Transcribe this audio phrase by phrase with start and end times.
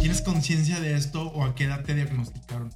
[0.00, 2.70] ¿Tienes conciencia de esto o a qué edad te diagnosticaron?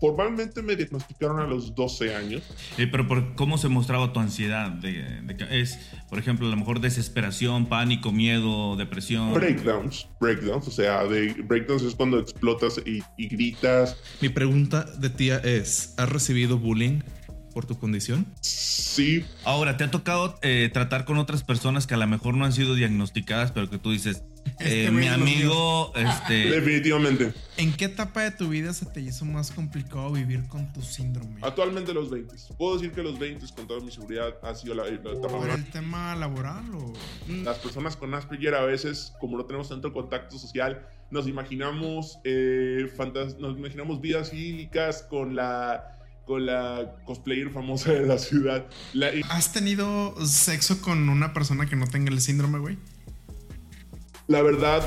[0.00, 2.42] Formalmente me diagnosticaron a los 12 años.
[2.78, 5.78] Eh, pero por cómo se mostraba tu ansiedad, de, de es,
[6.08, 9.34] por ejemplo, a lo mejor desesperación, pánico, miedo, depresión.
[9.34, 13.96] Breakdowns, breakdowns, o sea, de breakdowns es cuando explotas y, y gritas.
[14.20, 17.00] Mi pregunta de tía es, ¿has recibido bullying
[17.52, 18.26] por tu condición?
[18.40, 22.46] Sí, Ahora, ¿te ha tocado eh, tratar con otras personas que a lo mejor no
[22.46, 24.24] han sido diagnosticadas, pero que tú dices,
[24.58, 27.32] Este eh, mi amigo, este, definitivamente.
[27.58, 31.40] ¿En qué etapa de tu vida se te hizo más complicado vivir con tu síndrome?
[31.42, 32.34] Actualmente los 20.
[32.56, 35.46] Puedo decir que los 20 con toda mi seguridad ha sido la, la etapa ¿Por
[35.48, 36.92] más el tema laboral o...?
[37.28, 42.90] Las personas con Asperger a veces, como no tenemos tanto contacto social, nos imaginamos, eh,
[42.96, 48.66] fantas- nos imaginamos vidas idílicas con la, con la cosplayer famosa de la ciudad.
[48.94, 52.78] La- ¿Has tenido sexo con una persona que no tenga el síndrome, güey?
[54.28, 54.82] La verdad,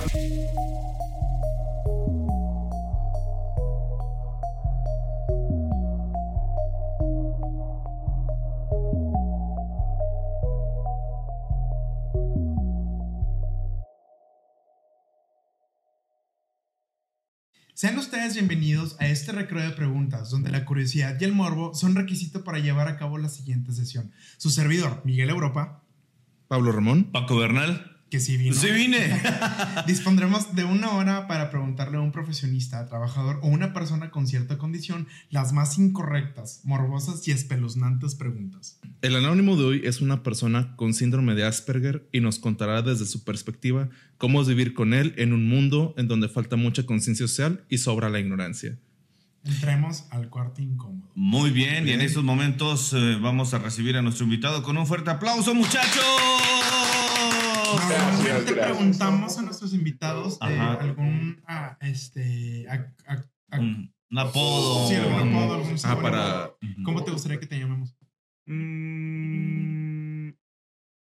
[17.74, 21.96] Sean ustedes bienvenidos a este recreo de preguntas, donde la curiosidad y el morbo son
[21.96, 24.12] requisito para llevar a cabo la siguiente sesión.
[24.36, 25.82] Su servidor, Miguel Europa,
[26.50, 27.06] Pablo Ramón.
[27.14, 27.99] Paco Bernal.
[28.10, 28.56] Que sí vino.
[28.56, 29.22] Sí vine.
[29.88, 34.58] Dispondremos de una hora para preguntarle a un profesionista, trabajador o una persona con cierta
[34.58, 38.80] condición las más incorrectas, morbosas y espeluznantes preguntas.
[39.02, 43.06] El anónimo de hoy es una persona con síndrome de Asperger y nos contará desde
[43.06, 47.28] su perspectiva cómo es vivir con él en un mundo en donde falta mucha conciencia
[47.28, 48.78] social y sobra la ignorancia.
[49.46, 51.10] Entremos al cuarto incómodo.
[51.16, 54.86] Muy bien, y en estos momentos eh, vamos a recibir a nuestro invitado con un
[54.86, 56.04] fuerte aplauso, muchachos.
[57.76, 60.74] Normalmente preguntamos a nuestros invitados eh, Ajá.
[60.76, 64.88] algún ah, este a- a- a- Un, un apodo.
[64.88, 66.02] Sí, algún apodo, algún Ah, símbolo.
[66.02, 66.52] para...
[66.84, 67.96] ¿Cómo te gustaría que te llamemos?
[68.46, 70.30] mm,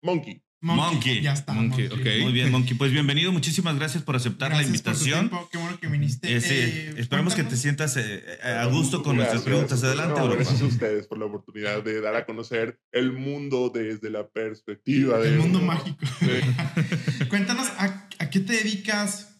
[0.02, 0.42] Monkey.
[0.60, 1.22] Monkey.
[1.22, 1.52] Ya está.
[1.52, 1.88] Monkey.
[2.22, 2.76] Muy bien, Monkey.
[2.76, 5.48] Pues bienvenido, muchísimas gracias por aceptar Gracias la por tu invitación.
[5.52, 6.36] Qué bueno que viniste.
[6.36, 9.44] Eh, sí, Eh, esperamos que te sientas eh, eh, a gusto con nuestras Gracias.
[9.44, 9.84] preguntas.
[9.84, 10.42] Adelante, No, Europa.
[10.42, 15.18] Gracias a ustedes por la oportunidad de dar a conocer el mundo desde la perspectiva
[15.18, 15.98] de El mundo mágico.
[16.18, 17.24] Sí.
[17.28, 19.36] Cuéntanos, ¿a, a qué te dedicas?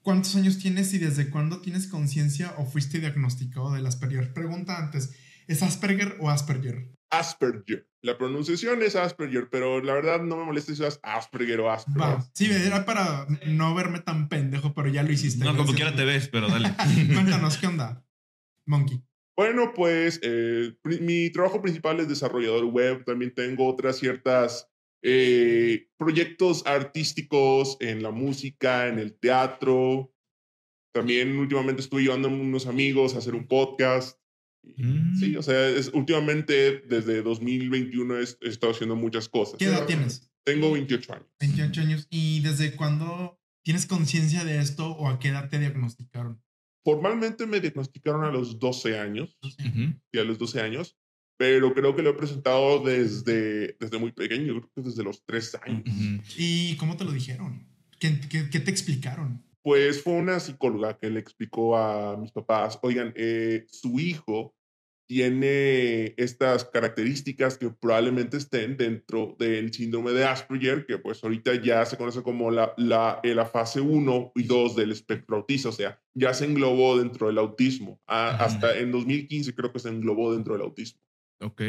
[0.00, 4.32] ¿Cuántos años tienes y desde cuándo tienes conciencia o fuiste diagnosticado del Asperger?
[4.32, 5.10] Pregunta antes,
[5.46, 6.88] ¿es Asperger o Asperger?
[7.10, 7.88] Asperger.
[8.02, 12.02] La pronunciación es Asperger, pero la verdad no me molesta si es Asperger o Asperger.
[12.02, 15.44] Va, sí, era para no verme tan pendejo, pero ya lo hiciste.
[15.44, 16.72] No, como quiera te ves, pero dale.
[17.12, 18.04] Cuéntanos, ¿qué onda?
[18.66, 19.02] Monkey.
[19.36, 23.04] Bueno, pues eh, mi trabajo principal es desarrollador web.
[23.04, 24.70] También tengo otras ciertas
[25.02, 30.14] eh, proyectos artísticos en la música, en el teatro.
[30.94, 34.21] También últimamente estuve llevando a unos amigos a hacer un podcast.
[34.76, 35.16] Mm.
[35.18, 39.56] Sí, o sea, es, últimamente desde 2021 he, he estado haciendo muchas cosas.
[39.58, 40.30] ¿Qué edad tienes?
[40.44, 41.26] Tengo 28 años.
[41.40, 42.06] 28 años.
[42.10, 46.40] ¿Y desde cuándo tienes conciencia de esto o a qué edad te diagnosticaron?
[46.84, 49.36] Formalmente me diagnosticaron a los 12 años.
[49.42, 49.94] Ujú.
[50.12, 50.96] y a los 12 años,
[51.38, 55.56] pero creo que lo he presentado desde, desde muy pequeño, creo que desde los 3
[55.64, 55.82] años.
[56.36, 57.66] ¿Y cómo te lo dijeron?
[58.00, 59.44] ¿Qué, qué- qué te explicaron?
[59.62, 64.54] Pues fue una psicóloga que le explicó a mis papás, oigan, eh, su hijo
[65.06, 71.84] tiene estas características que probablemente estén dentro del síndrome de Asperger, que pues ahorita ya
[71.84, 75.72] se conoce como la, la, eh, la fase 1 y 2 del espectro autista, o
[75.72, 78.00] sea, ya se englobó dentro del autismo.
[78.06, 78.44] A- Ajá.
[78.46, 81.00] hasta en 2015 creo que se englobó dentro del autismo.
[81.40, 81.60] Ok.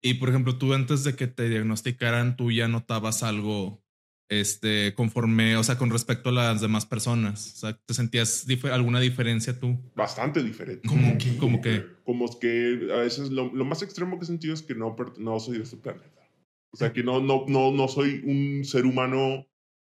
[0.00, 3.84] Y por ejemplo, tú antes de que te diagnosticaran, tú ya notabas algo,
[4.28, 7.54] este, conforme, o sea, con respecto a las demás personas.
[7.54, 9.78] O sea, ¿te sentías dif- alguna diferencia tú?
[9.94, 10.86] Bastante diferente.
[10.88, 11.36] ¿Cómo que?
[11.36, 14.74] Como que, como que a veces lo, lo más extremo que he sentido es que
[14.74, 16.10] no, no soy de este planeta.
[16.72, 19.46] O sea, que no, no, no, no soy un ser humano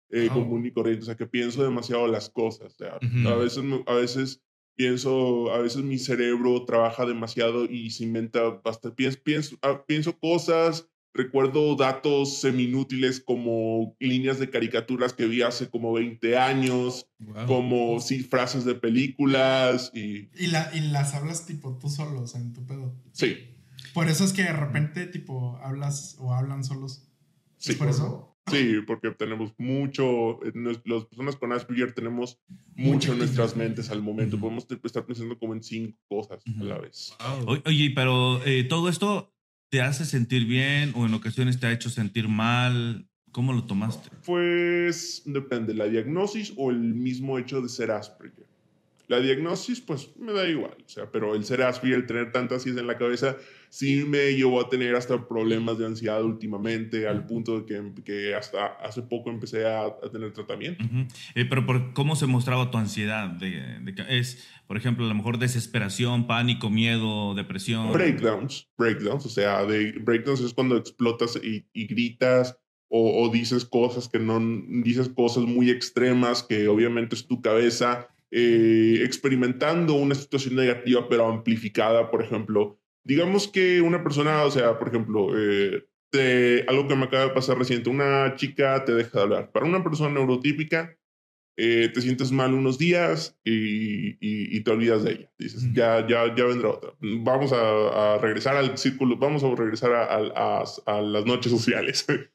[0.09, 1.03] eh, común y corriente.
[1.03, 2.73] O sea, que pienso demasiado las cosas.
[2.73, 2.97] O sea,
[3.31, 4.41] a, veces, a veces
[4.75, 8.95] pienso, a veces mi cerebro trabaja demasiado y se inventa bastante.
[8.95, 15.69] Pienso, pienso, ah, pienso cosas, recuerdo datos seminútiles como líneas de caricaturas que vi hace
[15.69, 17.45] como 20 años, wow.
[17.45, 22.27] como sí, frases de películas y Y, la, y las hablas tipo tú solo, o
[22.27, 22.95] sea, en tu pedo.
[23.11, 23.55] sí.
[23.93, 27.07] Por eso es que de repente, tipo, hablas o hablan solos.
[27.57, 28.37] Sí, ¿Es por eso?
[28.47, 30.51] Sí, porque tenemos mucho, eh,
[30.85, 32.39] las personas con Asperger tenemos
[32.75, 34.39] mucho en nuestras mentes al momento.
[34.39, 37.13] Podemos estar pensando como en cinco cosas a la vez.
[37.65, 39.33] Oye, pero eh, todo esto
[39.69, 43.07] te hace sentir bien o en ocasiones te ha hecho sentir mal.
[43.31, 44.09] ¿Cómo lo tomaste?
[44.25, 48.47] Pues depende, la diagnosis o el mismo hecho de ser Asperger.
[49.07, 52.65] La diagnosis, pues me da igual, o sea, pero el ser Asperger, el tener tantas
[52.65, 53.37] ideas en la cabeza,
[53.69, 58.35] sí me llevó a tener hasta problemas de ansiedad últimamente, al punto de que, que
[58.35, 60.83] hasta hace poco empecé a, a tener tratamiento.
[60.83, 61.07] Ujú.
[61.35, 65.15] Eh, pero por cómo se mostraba tu ansiedad, de, de es, por ejemplo, a lo
[65.15, 67.93] mejor desesperación, pánico, miedo, depresión.
[67.93, 72.57] Breakdowns, breakdowns, o sea, de breakdowns es cuando explotas y, y gritas
[72.87, 74.39] o, o dices cosas que no,
[74.83, 81.29] dices cosas muy extremas que obviamente es tu cabeza eh, experimentando una situación negativa pero
[81.29, 82.79] amplificada, por ejemplo.
[83.09, 87.29] Digamos que una persona, o sea, por ejemplo, eh, te- algo que me acaba de
[87.33, 89.51] pasar reciente, una chica te deja de hablar.
[89.51, 90.95] Para una persona neurotípica,
[91.61, 95.31] eh, te sientes mal unos días y, y- y te olvidas de ella.
[95.37, 96.91] Dices, ya, ya, ya vendrá otra.
[97.01, 100.63] Vamos a, a regresar al círculo, vamos a regresar a, a- a-
[100.97, 102.05] a las noches sociales.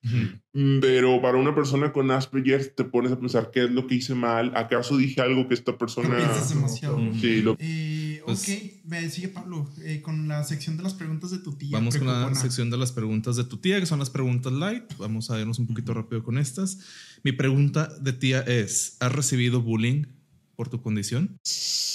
[0.80, 4.14] Pero para una persona con Asperger te pones a pensar qué es lo que hice
[4.14, 6.16] mal, acaso dije algo que esta Lo persona...
[6.16, 6.98] piensas demasiado.
[7.20, 11.30] Sí, lo- Eh, Pues- ok, me sigue Pablo eh, con la sección de las preguntas
[11.30, 11.70] de tu tía.
[11.72, 14.84] Vamos con la sección de las preguntas de tu tía, que son las preguntas light.
[14.98, 16.78] Vamos a irnos un poquito rápido con estas.
[17.22, 20.04] Mi pregunta de tía es, ¿has recibido bullying
[20.56, 21.38] por tu condición?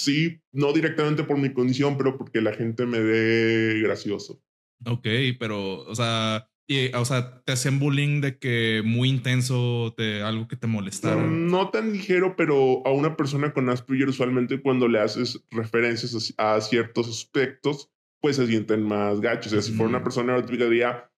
[0.00, 4.42] sí, no directamente por mi condición, pero porque la gente me ve gracioso.
[4.86, 5.06] Ok,
[5.38, 10.46] pero, o sea, y, o sea, te hacían bullying de que muy intenso, de algo
[10.46, 11.20] que te molestara.
[11.20, 16.54] No tan ligero, pero a una persona con Asperger usualmente cuando le haces referencias a,
[16.54, 17.90] a ciertos aspectos,
[18.20, 19.48] pues se sienten más gachos.
[19.52, 20.04] O sea, si fuera una Mm.
[20.04, 21.10] persona neurotípica diría,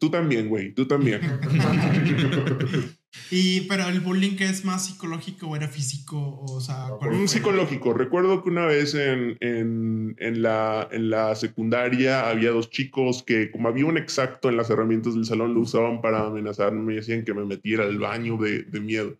[0.00, 1.20] tú también, güey, tú también.
[3.30, 7.16] Y, pero el bullying que es más psicológico o era físico, o sea, ¿cuál Un
[7.18, 7.28] fue?
[7.28, 7.92] psicológico.
[7.92, 13.50] Recuerdo que una vez en, en, en la, en la secundaria había dos chicos que,
[13.50, 17.24] como había un exacto en las herramientas del salón, lo usaban para amenazarme y decían
[17.24, 19.16] que me metiera al baño de, de miedo.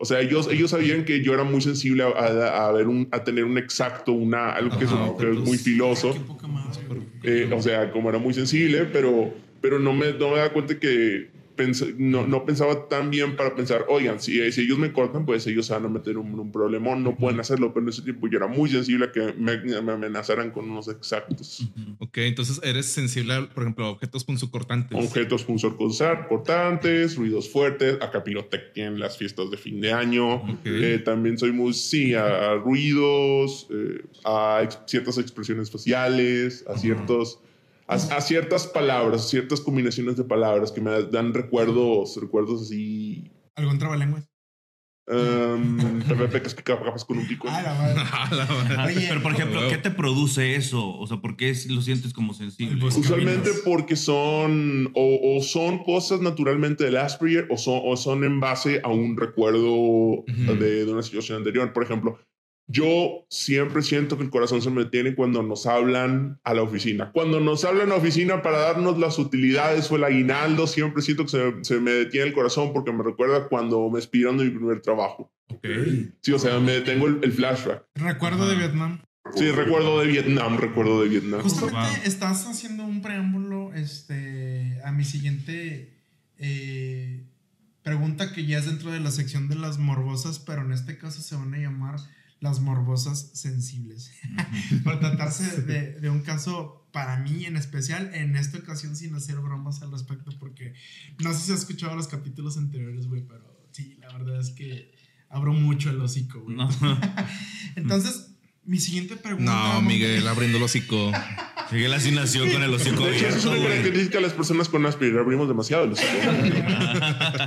[0.00, 3.08] O sea, ellos, ellos sabían que yo era muy sensible a, a, a ver un,
[3.10, 6.12] a tener un exacto, una, algo que, es, que es muy filoso.
[6.12, 7.00] Qué poca madre, güey.
[7.24, 10.78] Eh, o sea, como era muy sensible, pero, pero no, me, no me da cuenta
[10.78, 15.26] que pens- no, no pensaba tan bien para pensar, oigan, si, si ellos me cortan,
[15.26, 18.02] pues ellos se van a meter un, un problemón, no pueden hacerlo, pero en ese
[18.02, 21.68] tiempo yo era muy sensible a que me, me amenazaran con unos exactos.
[21.98, 24.96] Ok, entonces eres sensible, a, por ejemplo, a objetos punzocortantes.
[24.96, 30.42] Objetos punzocortantes, cortantes, ruidos fuertes, a pirotecnia en las fiestas de fin de año.
[30.64, 36.76] Eh, también soy muy, sí, a, a ruidos, eh, a ex- ciertas expresiones faciales, a
[36.78, 37.40] ciertos,
[37.88, 43.32] a, a ciertas palabras, ciertas combinaciones de palabras que me dan recuerdos, recuerdos así.
[43.56, 44.28] ¿Algún trabalenguas?
[45.10, 47.48] Um, pecas que capas con un pico.
[47.50, 48.00] Ah, la madre.
[48.12, 48.74] A la madre.
[48.74, 48.84] Ajá.
[48.84, 49.68] Oye, pero por ejemplo.
[49.70, 50.86] ¿qué te produce eso?
[50.98, 52.84] O sea, ¿por qué lo sientes como sensible?
[52.84, 53.62] Usualmente caminos.
[53.64, 58.82] porque son o, o son cosas naturalmente del Asperger o son, o son en base
[58.84, 61.72] a un recuerdo de, de una situación anterior.
[61.72, 62.18] Por ejemplo,
[62.70, 67.10] yo siempre siento que el corazón se me detiene cuando nos hablan a la oficina.
[67.12, 71.24] Cuando nos hablan a la oficina para darnos las utilidades o el aguinaldo, siempre siento
[71.24, 74.50] que se, se me detiene el corazón porque me recuerda cuando me despidieron de mi
[74.50, 75.32] primer trabajo.
[75.48, 75.66] Ok.
[76.20, 77.84] Sí, o sea, me detengo el, el flashback.
[77.94, 79.00] Recuerdo de Vietnam.
[79.34, 81.40] Sí, recuerdo de Vietnam, recuerdo de Vietnam.
[81.40, 82.04] Justamente Wow.
[82.04, 85.94] estás haciendo un preámbulo este, a mi siguiente
[86.38, 87.24] eh,
[87.82, 91.20] pregunta que ya es dentro de la sección de las morbosas, pero en este caso
[91.22, 91.96] se van a llamar
[92.40, 94.12] las morbosas sensibles.
[94.84, 99.36] Por tratarse de, de un caso para mí en especial, en esta ocasión sin hacer
[99.36, 100.74] bromas al respecto, porque
[101.18, 104.92] no sé si has escuchado los capítulos anteriores, güey, pero sí, la verdad es que
[105.28, 106.56] abro mucho el hocico, güey.
[106.56, 106.68] No.
[107.76, 108.37] Entonces,
[108.68, 109.50] mi siguiente pregunta...
[109.74, 111.10] No, Miguel, abriendo el hocico.
[111.72, 114.84] Miguel así nació con el hocico De hecho, es una característica de las personas con
[114.86, 115.18] Asperger.
[115.20, 116.08] Abrimos demasiado el hocico.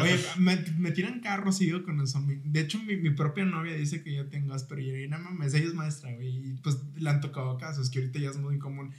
[0.02, 2.20] Oye, me, me tiran carros y yo con eso.
[2.22, 5.54] Mi- De hecho, mi, mi propia novia dice que yo tengo Asperger y no mames,
[5.54, 6.28] ella es maestra, güey.
[6.30, 8.92] Y pues le han tocado casos que ahorita ya es muy común.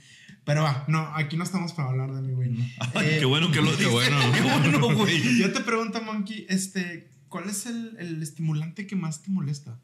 [0.45, 2.51] Pero va, no, aquí no estamos para hablar de mí, güey.
[2.95, 3.91] Ay, Eh, qué bueno que lo qué dices.
[3.91, 4.17] bueno.
[4.33, 5.39] Qué bueno, güey.
[5.39, 9.79] Yo te pregunto, Monkey, este, ¿cuál es el, el estimulante que más te molesta?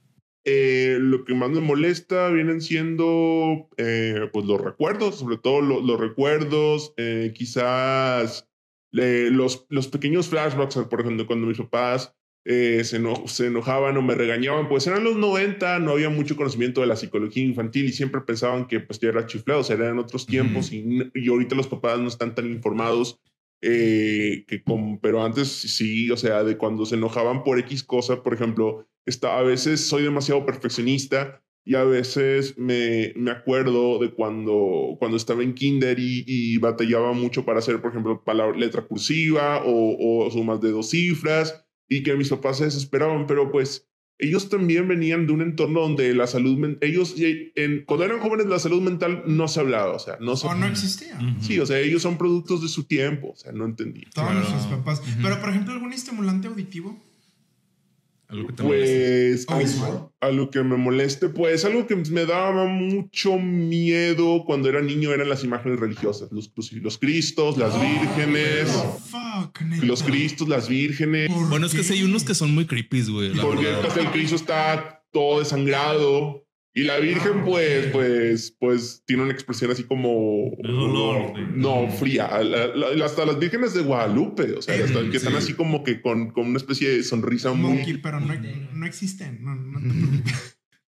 [0.45, 5.81] Eh, lo que más me molesta vienen siendo eh, pues los recuerdos, sobre todo lo-
[5.81, 8.47] los recuerdos, eh, quizás
[8.93, 12.15] eh, los, los pequeños flashbacks, por ejemplo, cuando mis papás
[12.45, 16.35] eh, se, eno- se enojaban o me regañaban, pues eran los 90, no había mucho
[16.37, 19.75] conocimiento de la psicología infantil y siempre pensaban que pues ya era chiflado, o sea,
[19.75, 23.19] eran otros tiempos y, n- y ahorita los papás no están tan informados.
[23.61, 28.23] eh, que como, pero antes sí, o sea, de cuando se enojaban por X cosa,
[28.23, 34.11] por ejemplo, está, a veces soy demasiado perfeccionista y a veces me, me acuerdo de
[34.13, 38.81] cuando, cuando estaba en kinder y, y batallaba mucho para hacer, por ejemplo, palabra, letra
[38.83, 43.85] cursiva o, o sumas de dos cifras y que mis papás se desesperaban, pero pues
[44.21, 48.47] ellos también venían de un entorno donde la salud mental, ellos, en, cuando eran jóvenes,
[48.47, 50.45] la salud mental no se hablaba, o sea, no se...
[50.45, 51.17] O no existía.
[51.39, 54.01] Sí, o sea, ellos son productos de su tiempo, o sea, no entendí.
[54.13, 54.39] Todos Claro.
[54.49, 55.01] nuestros papás.
[55.21, 57.01] Pero, por ejemplo, algún estimulante auditivo.
[58.29, 58.63] Algo que te.
[58.63, 60.09] Pues O a, visual.
[60.21, 65.11] a lo que me moleste, pues algo que me daba mucho miedo cuando era niño
[65.11, 69.85] eran las imágenes religiosas, los, los cristos, las vírgenes, Oh, fuck, neta.
[69.85, 73.01] los cristos, las vírgenes, ¿Por Bueno, es que sí hay unos que son muy creepy,
[73.11, 73.33] güey.
[73.35, 76.45] porque pues, el Cristo está todo desangrado
[76.79, 81.89] y la Virgen pues pues pues tiene una expresión así como De dolor, de- no
[81.89, 85.37] fría La- la- hasta las vírgenes de Guadalupe o sea hasta que están sí.
[85.37, 88.33] así como que con, con una especie de sonrisa muy Monkey, pero no,
[88.73, 89.43] no existen.
[89.43, 89.79] No, no.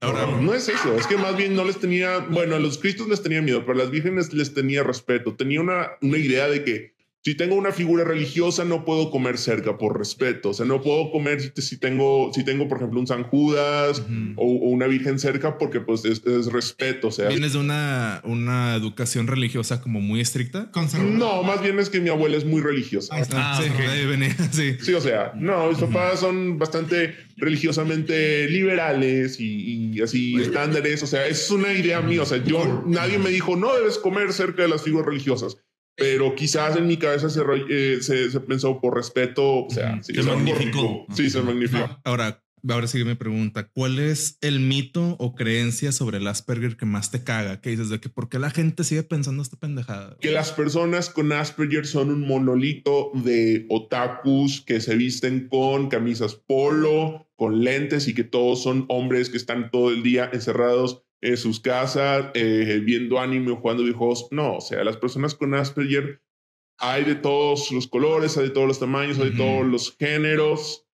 [0.02, 2.76] Ahora, No, no es eso, es que más bien no les tenía, bueno, a los
[2.78, 5.34] cristos les tenía miedo, pero a las vírgenes les tenía respeto.
[5.36, 6.95] Tenía una, una idea de que
[7.26, 10.50] si tengo una figura religiosa no puedo comer cerca por respeto.
[10.50, 14.00] O sea, no puedo comer si, si tengo, si tengo, por ejemplo, un San Judas
[14.36, 17.08] o, o una virgen cerca porque pues es, es respeto.
[17.08, 20.70] O sea, ¿vienes de una, una educación religiosa como muy estricta?
[21.02, 23.12] No, más bien es que mi abuela es muy religiosa.
[23.16, 23.56] Ahí está.
[23.56, 23.70] Ah, sí,
[24.52, 24.76] sí.
[24.80, 31.02] Sí, o sea, no, mis papás son bastante religiosamente liberales y, y así estándares.
[31.02, 32.22] O sea, es una idea mía.
[32.22, 35.56] O sea, yo, nadie me dijo, no debes comer cerca de las figuras religiosas.
[35.96, 39.64] Pero quizás en mi cabeza se, eh, se, se pensó por respeto.
[39.64, 41.06] O sea, sí, Se magnificó.
[41.14, 41.98] Sí, se magnificó.
[42.04, 46.76] Ahora, ahora sí que me pregunta, ¿cuál es el mito o creencia sobre el Asperger
[46.76, 47.60] que más te caga?
[47.60, 50.16] Que dices de que por qué la gente sigue pensando esta pendejada?
[50.20, 56.34] Que las personas con Asperger son un monolito de otakus que se visten con camisas
[56.34, 61.36] polo, con lentes y que todos son hombres que están todo el día encerrados en
[61.36, 64.28] sus casas, eh, viendo anime o jugando videojuegos.
[64.30, 66.22] No, o sea, las personas con Asperger
[66.78, 70.86] hay de todos los colores, hay de todos los tamaños, hay de todos los géneros.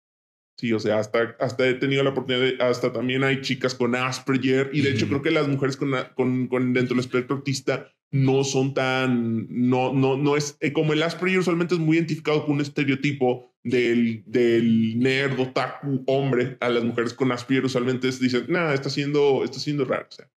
[0.58, 3.96] Sí, o sea, hasta, hasta he tenido la oportunidad de, hasta también hay chicas con
[3.96, 5.14] Asperger y de hecho Ujú.
[5.14, 9.92] creo que las mujeres con, con, con dentro del espectro autista no son tan, no,
[9.92, 14.24] no, no es, eh, como el Asperger usualmente es muy identificado con un estereotipo del,
[14.26, 19.44] del nerd otaku hombre, a las mujeres con Asperger usualmente es- dicen, nada, está siendo,
[19.44, 20.28] está siendo raro, o sea.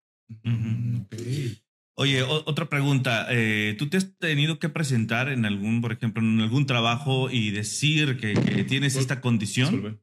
[1.98, 3.28] Oye, o- otra pregunta.
[3.30, 7.52] eh, ¿Tú te has tenido que presentar en algún, por ejemplo, en algún trabajo y
[7.52, 10.02] decir que, que tienes esta condición?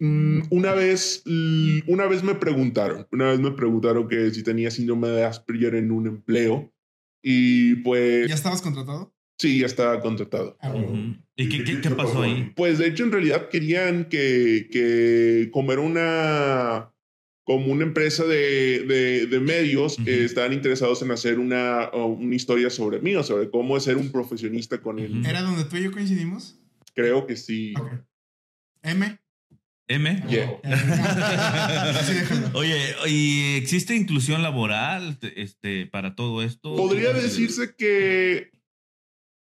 [0.00, 1.24] Mm, Una vez,
[1.86, 5.90] una vez me preguntaron, una vez me preguntaron que si tenía síndrome de Asperger en
[5.90, 6.72] un empleo
[7.22, 9.12] y pues ¿Ya estabas contratado?
[9.38, 10.56] Sí, ya estaba contratado.
[10.60, 10.74] Ah.
[11.36, 12.52] ¿Y qué, qué- qué pasó ahí?
[12.56, 16.92] Pues de hecho en realidad querían que, que como era una,
[17.44, 22.68] como una empresa de, de, de medios, eh, estaban interesados en hacer una, una historia
[22.70, 25.24] sobre mí, o sobre cómo ser un profesionista con él.
[25.24, 26.58] ¿Era donde tú y yo coincidimos?
[26.94, 27.74] Creo que sí.
[28.82, 29.18] M.
[29.90, 30.22] M.
[30.28, 30.60] Yeah.
[32.04, 32.50] Sí, déjalo.
[32.58, 32.76] Oye,
[33.06, 36.74] ¿y existe inclusión laboral este, para todo esto?
[36.76, 38.50] Podría ¿Cómo se- decirse que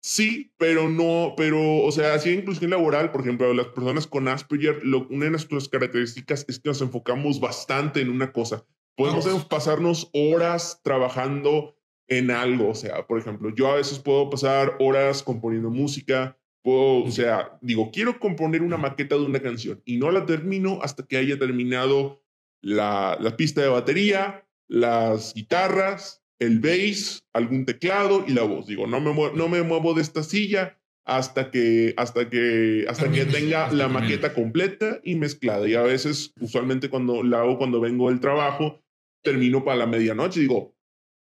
[0.02, 4.28] sí, pero no, pero, o sea, sí hay inclusión laboral, por ejemplo, las personas con
[4.28, 8.66] Asperger, lo- una de nuestras características es que nos enfocamos bastante en una cosa.
[8.96, 9.46] Podemos Vamos.
[9.46, 11.76] pasarnos horas trabajando
[12.08, 17.04] en algo, o sea, por ejemplo, yo a veces puedo pasar horas componiendo música, puedo,
[17.04, 21.06] o sea, digo, quiero componer una maqueta de una canción y no la termino hasta
[21.06, 22.24] que haya terminado
[22.62, 28.68] la, la pista de batería, las guitarras, el bass, algún teclado y la voz.
[28.68, 33.12] Digo, no me, mue- no me muevo de esta silla hasta que, hasta que, hasta
[33.12, 35.68] que tenga la maqueta completa y mezclada.
[35.68, 38.80] Y a veces, usualmente cuando la hago, cuando vengo del trabajo,
[39.24, 40.40] termino para la medianoche.
[40.42, 40.76] Digo,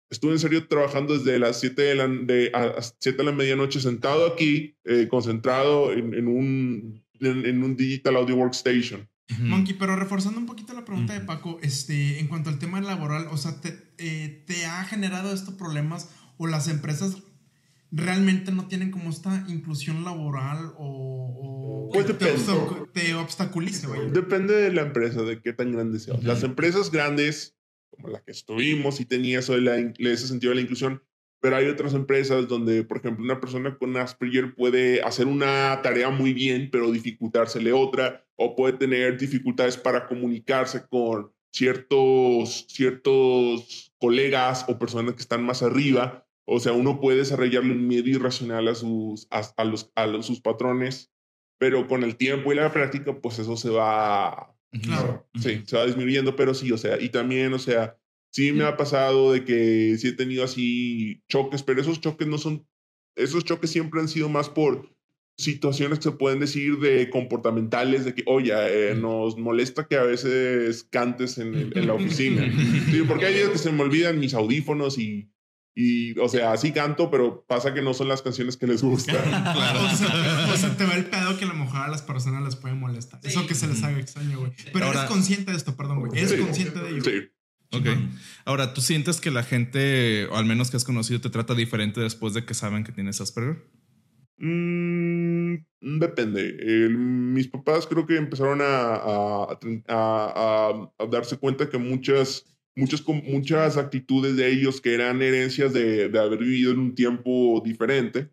[0.09, 3.31] estuve en serio trabajando desde las 7 de la, de, a, a 7 de la
[3.31, 9.07] medianoche sentado aquí, eh, concentrado en, en un, en, en un digital audio workstation.
[9.39, 11.21] Monkey, pero reforzando un poquito la pregunta de.
[11.21, 15.55] Paco, este, en cuanto al tema laboral, o sea, ¿te, eh, ¿te ha generado estos
[15.55, 17.17] problemas o las empresas
[17.91, 22.87] realmente no tienen como esta inclusión laboral o, o Pues que te, depende.
[22.93, 24.11] te obstaculice, güey?
[24.11, 26.15] Depende de la empresa, de qué tan grande sea.
[26.21, 27.55] Las empresas grandes,
[27.89, 31.01] como la que estuvimos, y tenía eso de, la, ese sentido de la inclusión,
[31.39, 36.09] pero hay otras empresas donde, por ejemplo, una persona con Asperger puede hacer una tarea
[36.09, 44.65] muy bien, pero dificultársele otra, o puede tener dificultades para comunicarse con ciertos, ciertos colegas
[44.67, 46.27] o personas que están más arriba.
[46.45, 50.41] O sea, uno puede desarrollarle un miedo irracional a sus, a, los, a los, sus
[50.41, 51.11] patrones,
[51.57, 55.27] pero con el tiempo y la práctica, pues eso se va, Claro.
[55.35, 57.97] sí, se va disminuyendo, pero sí, o sea, y también, o sea,
[58.31, 62.37] sí me ha pasado de que sí he tenido así choques, pero esos choques no
[62.37, 62.67] son,
[63.15, 64.94] esos choques siempre han sido más por
[65.37, 70.03] situaciones que se pueden decir de comportamentales, de que, oye, eh, nos molesta que a
[70.03, 72.43] veces cantes en, el- en la oficina.
[72.91, 75.29] Sí, porque hay días que se me olvidan mis audífonos y,
[75.75, 79.17] y, o sea, sí canto, pero pasa que no son las canciones que les gustan.
[79.17, 82.41] O, sea, o sea, te va el pedo que a lo mejor a las personas
[82.43, 83.19] les puede molestar.
[83.21, 83.27] Sí.
[83.29, 84.53] Eso que se les haga extraño, güey.
[84.71, 86.11] Pero Ahora- eres consciente de esto, perdón, güey.
[86.17, 86.37] Eres Sí.
[86.37, 87.03] consciente de ello.
[87.03, 87.11] Sí.
[87.73, 87.87] Ok.
[88.45, 91.99] Ahora, ¿tú sientes que la gente, o al menos que has conocido, te trata diferente
[91.99, 93.65] después de que saben que tienes Asperger?
[94.37, 95.04] Mm,
[95.99, 96.41] depende.
[96.59, 98.65] El- mis papás creo que empezaron a,
[98.95, 105.21] a- a- a- a darse cuenta que muchas, muchas, muchas actitudes de ellos que eran
[105.21, 108.29] herencias de, de haber vivido en un tiempo diferente,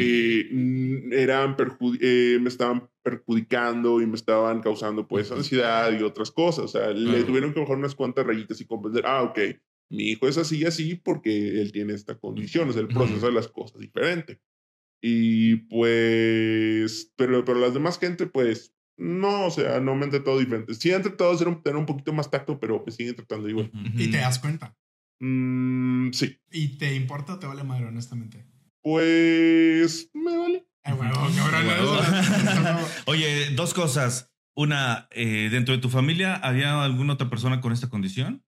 [0.00, 1.56] eh, mm, eran
[2.00, 6.64] eh, me estaban perjudicando y me estaban causando pues ansiedad y otras cosas.
[6.64, 9.38] O sea, le tuvieron que bajar unas cuantas rayitas y comprender, ah, ok,
[9.90, 13.26] mi hijo es así y así porque él tiene esta condición, o sea, el proceso
[13.26, 14.40] de las cosas diferente.
[15.00, 20.38] Y pues, pero, pero las demás gente, pues, no, o sea, no me han tratado
[20.38, 20.74] diferente.
[20.74, 23.48] Sí han tratado de ser un- tener un poquito más tacto, pero pues siguen tratando
[23.48, 23.70] igual.
[23.96, 24.76] Y te das cuenta.
[25.20, 28.44] Mm, sí, Y te importa o te vale madre, honestamente.
[28.82, 30.66] pues, me vale.
[30.82, 31.66] Ay, huevo, cabrón.
[31.66, 31.96] Huevo.
[32.62, 34.32] no, Oye, dos cosas.
[34.56, 38.42] Una, eh, dentro de tu familia, ¿había alguna otra persona con esta condición?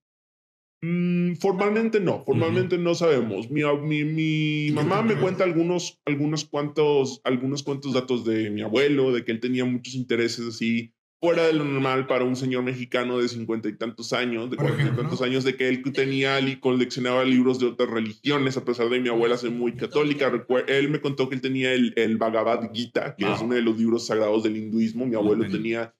[0.83, 3.51] Mm, formalmente no, formalmente no sabemos.
[3.51, 9.11] Mi, mi, mi mamá me cuenta algunos, algunos, cuantos, algunos cuantos datos de mi abuelo,
[9.11, 13.19] de que él tenía muchos intereses así fuera de lo normal para un señor mexicano
[13.19, 16.55] de cincuenta y tantos años, de cuarenta y tantos años, de que él tenía y
[16.55, 20.31] coleccionaba libros de otras religiones, a pesar de mi abuela ser muy católica.
[20.67, 23.77] Él me contó que él tenía el, el Bhagavad Gita, que es uno de los
[23.77, 25.05] libros sagrados del hinduismo.
[25.05, 25.93] Mi abuelo tenía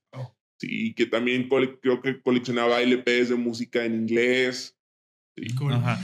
[0.62, 4.78] Sí, que también cole- creo que coleccionaba LPs de música en inglés.
[5.58, 5.74] Cool.
[5.74, 6.00] Ajá.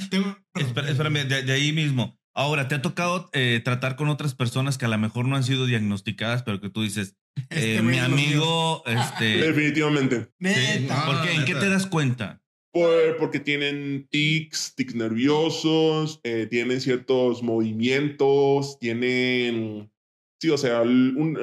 [0.56, 2.17] Espera- espérame, de, de ahí mismo.
[2.34, 5.43] Ahora, ¿te ha tocado eh, tratar con otras personas que a lo mejor no han
[5.43, 7.15] sido diagnosticadas, pero que tú dices,
[7.52, 9.26] Este eh, güey mi amigo, este...
[9.46, 10.30] Definitivamente.
[10.41, 10.88] sí.
[11.06, 11.34] ¿Por qué?
[11.36, 12.41] ¿En qué te das cuenta?
[12.74, 19.91] Por- porque tienen tics, tics nerviosos, eh, tienen ciertos movimientos, tienen...
[20.39, 21.38] Sí, o sea, un-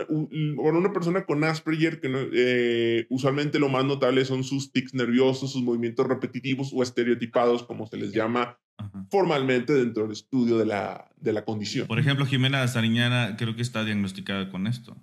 [0.57, 5.53] una persona con Asperger, que no- eh, usualmente lo más notable son sus tics nerviosos,
[5.53, 9.07] sus movimientos repetitivos o estereotipados, como se les llama Ajá.
[9.11, 11.89] formalmente dentro del estudio de la, de la condición.
[11.89, 14.97] Por ejemplo, Jimena Sariñana creo que está diagnosticada con esto.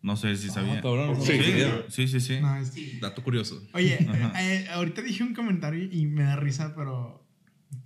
[0.00, 0.80] No sé si sabía.
[0.82, 1.32] cabrón, Sí.
[1.38, 1.52] sí,
[1.88, 2.40] sí, sí, sí.
[2.40, 2.72] Nice.
[2.72, 2.98] Sí.
[3.00, 3.62] Dato curioso.
[3.72, 4.32] Oye, Ajá.
[4.42, 7.26] eh, ahorita dije un comentario y me da risa, pero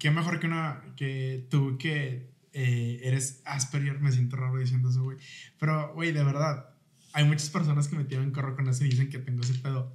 [0.01, 5.03] qué mejor que una que tú que eh, eres Asperger, me siento raro diciendo eso,
[5.03, 5.19] güey.
[5.59, 6.71] Pero, güey, de verdad,
[7.13, 9.95] hay muchas personas que me tiran corro con eso y dicen que tengo ese pedo.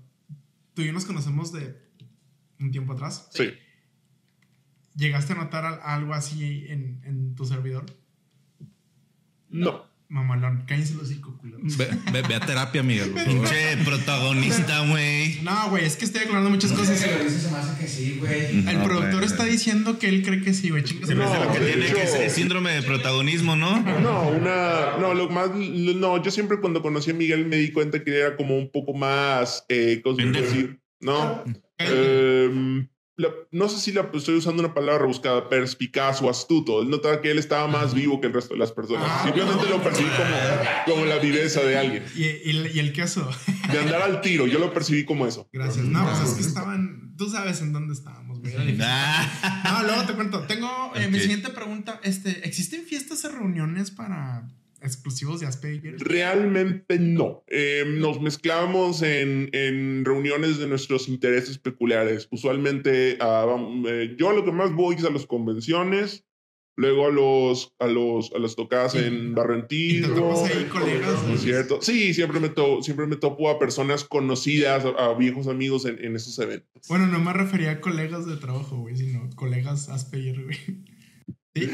[0.73, 1.77] Tú y yo nos conocemos de
[2.59, 3.29] un tiempo atrás.
[3.33, 3.49] Sí.
[4.95, 7.85] ¿Llegaste a notar al- algo así en, en tu servidor?
[9.49, 9.85] No.
[10.13, 11.75] Mamalón, cállense los hocico, culeros.
[11.75, 13.11] Ve, ve- ve a terapia, Miguel.
[13.25, 15.39] Pinche protagonista, güey.
[15.41, 17.01] No, güey, es que estoy aclarando muchas cosas.
[17.01, 18.45] dices, se me hace que sí, güey.
[18.69, 20.83] El No, productor está diciendo que él cree que sí, güey.
[20.83, 23.81] Hace No, lo que tiene que síndrome de protagonismo, ¿no?
[24.01, 24.97] No, una.
[24.99, 25.49] No, lo más.
[25.55, 28.93] No, yo siempre cuando conocí a Miguel me di cuenta que era como un poco
[28.93, 29.65] más.
[29.67, 30.53] Eh, ¿Cómo se puede Pendejo.
[30.55, 30.79] decir?
[31.01, 31.43] No.
[33.15, 36.81] La- no sé si la, estoy usando una palabra rebuscada, perspicaz o astuto.
[36.81, 39.05] Él notaba que él estaba más vivo que el resto de las personas.
[39.07, 42.05] Ah, Simplemente lo percibí como, como la viveza de alguien.
[42.15, 43.29] Y, y- y el queso.
[43.71, 45.47] De andar al tiro, yo lo percibí como eso.
[45.53, 45.85] Gracias.
[45.85, 47.13] No, pues es que estaban.
[47.17, 48.53] Tú sabes en dónde estábamos, güey.
[48.53, 48.85] Era difícil.
[48.87, 49.61] Ah.
[49.81, 50.41] No, luego te cuento.
[50.47, 51.99] Tengo eh, mi siguiente pregunta.
[52.03, 54.47] Este, ¿existen fiestas o reuniones para
[54.83, 55.95] exclusivos de Asperger?
[55.99, 57.43] Realmente no.
[57.47, 62.27] Eh, nos mezclamos en, en reuniones de nuestros intereses peculiares.
[62.31, 66.25] Usualmente, eh, yo a lo que más voy es a las convenciones,
[66.75, 70.13] luego a los a los a las tocadas Y- en ¿Y te Barranquillo.
[70.15, 71.23] topas ahí colegas?
[71.27, 71.81] ¿No es cierto?
[71.81, 76.03] Sí, siempre me, to- siempre me topo a personas conocidas, a, a viejos amigos en,
[76.03, 76.87] en esos eventos.
[76.89, 80.57] Bueno, no me refería a colegas de trabajo, güey, sino colegas Asperger, güey.
[81.55, 81.69] Sí,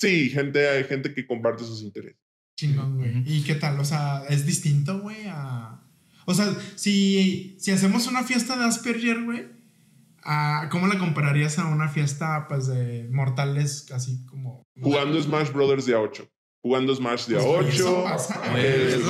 [0.00, 2.16] Sí, gente, hay gente que comparte sus intereses.
[2.58, 3.22] Chingón, güey.
[3.24, 3.78] ¿Y qué tal?
[3.78, 5.80] O sea, es distinto, güey, a.
[6.26, 9.46] O sea, si, si hacemos una fiesta de Asperger, güey,
[10.70, 14.62] ¿Cómo la compararías a una fiesta pues de mortales así como...
[14.78, 16.28] Jugando Smash Brothers de a 8.
[16.60, 18.04] Jugando Smash de a Pues, eso 8.
[18.04, 18.42] pasa.
[18.58, 19.00] eh,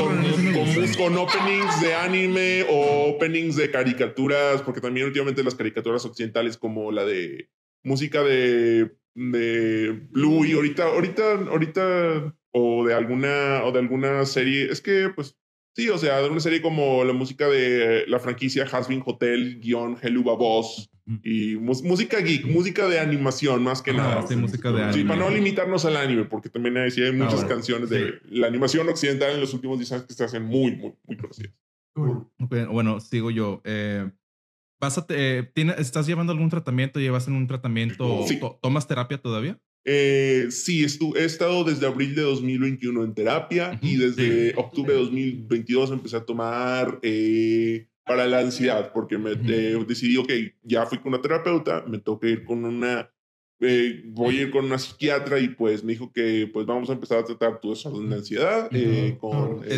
[0.97, 6.93] con openings de anime o openings de caricaturas, porque también últimamente las caricaturas occidentales como
[6.93, 7.51] la de
[7.83, 14.71] música de, de Blue y ahorita, ahorita, ahorita, o de alguna, o de alguna serie,
[14.71, 15.37] es que pues
[15.75, 19.97] sí, o sea, de una serie como la música de la franquicia Hasbin Hotel, guion
[20.01, 20.91] Helluva Boss
[21.23, 24.27] y música geek, música de animación más que Ajá, nada.
[24.27, 25.09] sí, música de Sí, anime.
[25.09, 27.49] para no limitarnos al anime, porque también hay, sí hay muchas bueno.
[27.49, 30.93] canciones de la animación occidental en los últimos 10 años que se hacen muy, muy,
[31.07, 31.53] muy conocidas.
[32.39, 33.61] Bueno, sigo yo.
[33.65, 34.11] Eh,
[34.81, 37.01] vas a te- eh, ¿Estás llevando algún tratamiento?
[37.01, 38.25] ¿Llevas en un tratamiento?
[38.27, 38.38] Sí.
[38.41, 39.59] to- ¿Tomas terapia todavía?
[39.85, 40.85] Eh, sí,
[41.17, 46.25] he estado desde abril de 2021 en terapia y desde octubre de 2022 empecé a
[46.25, 50.31] tomar eh, para la ansiedad, porque me eh, decidí, ok,
[50.62, 53.11] ya fui con una terapeuta, me toca ir con una,
[54.07, 57.19] voy a ir con una psiquiatra y pues me dijo que pues vamos a empezar
[57.19, 59.69] a tratar tu desorden de ansiedad eh, con eh,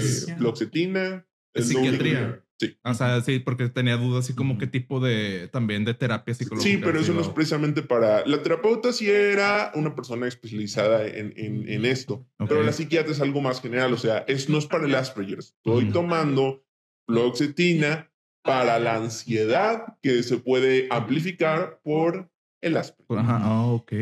[1.55, 2.45] Es- psiquiatría.
[2.61, 2.77] Sí.
[2.85, 6.71] O sea, sí, porque tenía dudas así como qué tipo de también de terapia psicológica.
[6.71, 8.27] Sí, pero eso no es precisamente para...
[8.27, 13.21] La terapeuta sí era una persona especializada en, en, en esto, pero la psiquiatra es
[13.23, 15.39] algo más general, o sea, es, no es para el Asperger.
[15.39, 16.63] Estoy tomando
[17.07, 23.19] fluoxetina para la ansiedad que se puede amplificar por el Asperger.
[23.21, 23.93] Ajá, ah, ok.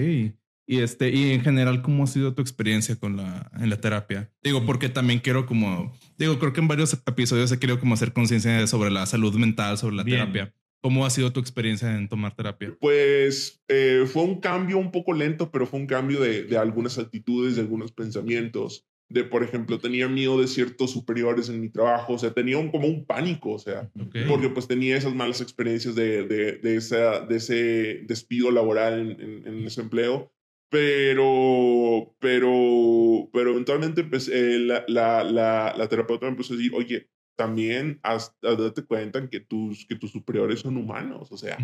[0.71, 4.31] Y este, y en general, ¿cómo ha sido tu experiencia con la, en la terapia?
[4.43, 8.13] Digo, porque también quiero como, digo, creo que en varios episodios he querido como hacer
[8.13, 10.19] conciencia sobre la salud mental, sobre la Bien.
[10.19, 10.55] terapia.
[10.83, 12.77] ¿Cómo ha sido tu experiencia en tomar terapia?
[12.81, 16.99] Pues eh, fue un cambio un poco lento, pero fue un cambio de, de algunas
[16.99, 18.85] actitudes, de algunos pensamientos.
[19.09, 22.71] De, por ejemplo, tenía miedo de ciertos superiores en mi trabajo, o sea, tenía un,
[22.71, 24.17] como un pánico, o sea, Ok.
[24.29, 29.21] porque pues tenía esas malas experiencias de, de, de, esa, de ese despido laboral en,
[29.21, 30.31] en, en ese empleo.
[30.71, 37.09] Pero, pero, pero eventualmente empecé, la, la, la, la terapeuta me empezó a decir, oye,
[37.37, 41.57] también haz, haz- date cuenta que tus, que tus superiores son humanos, o sea,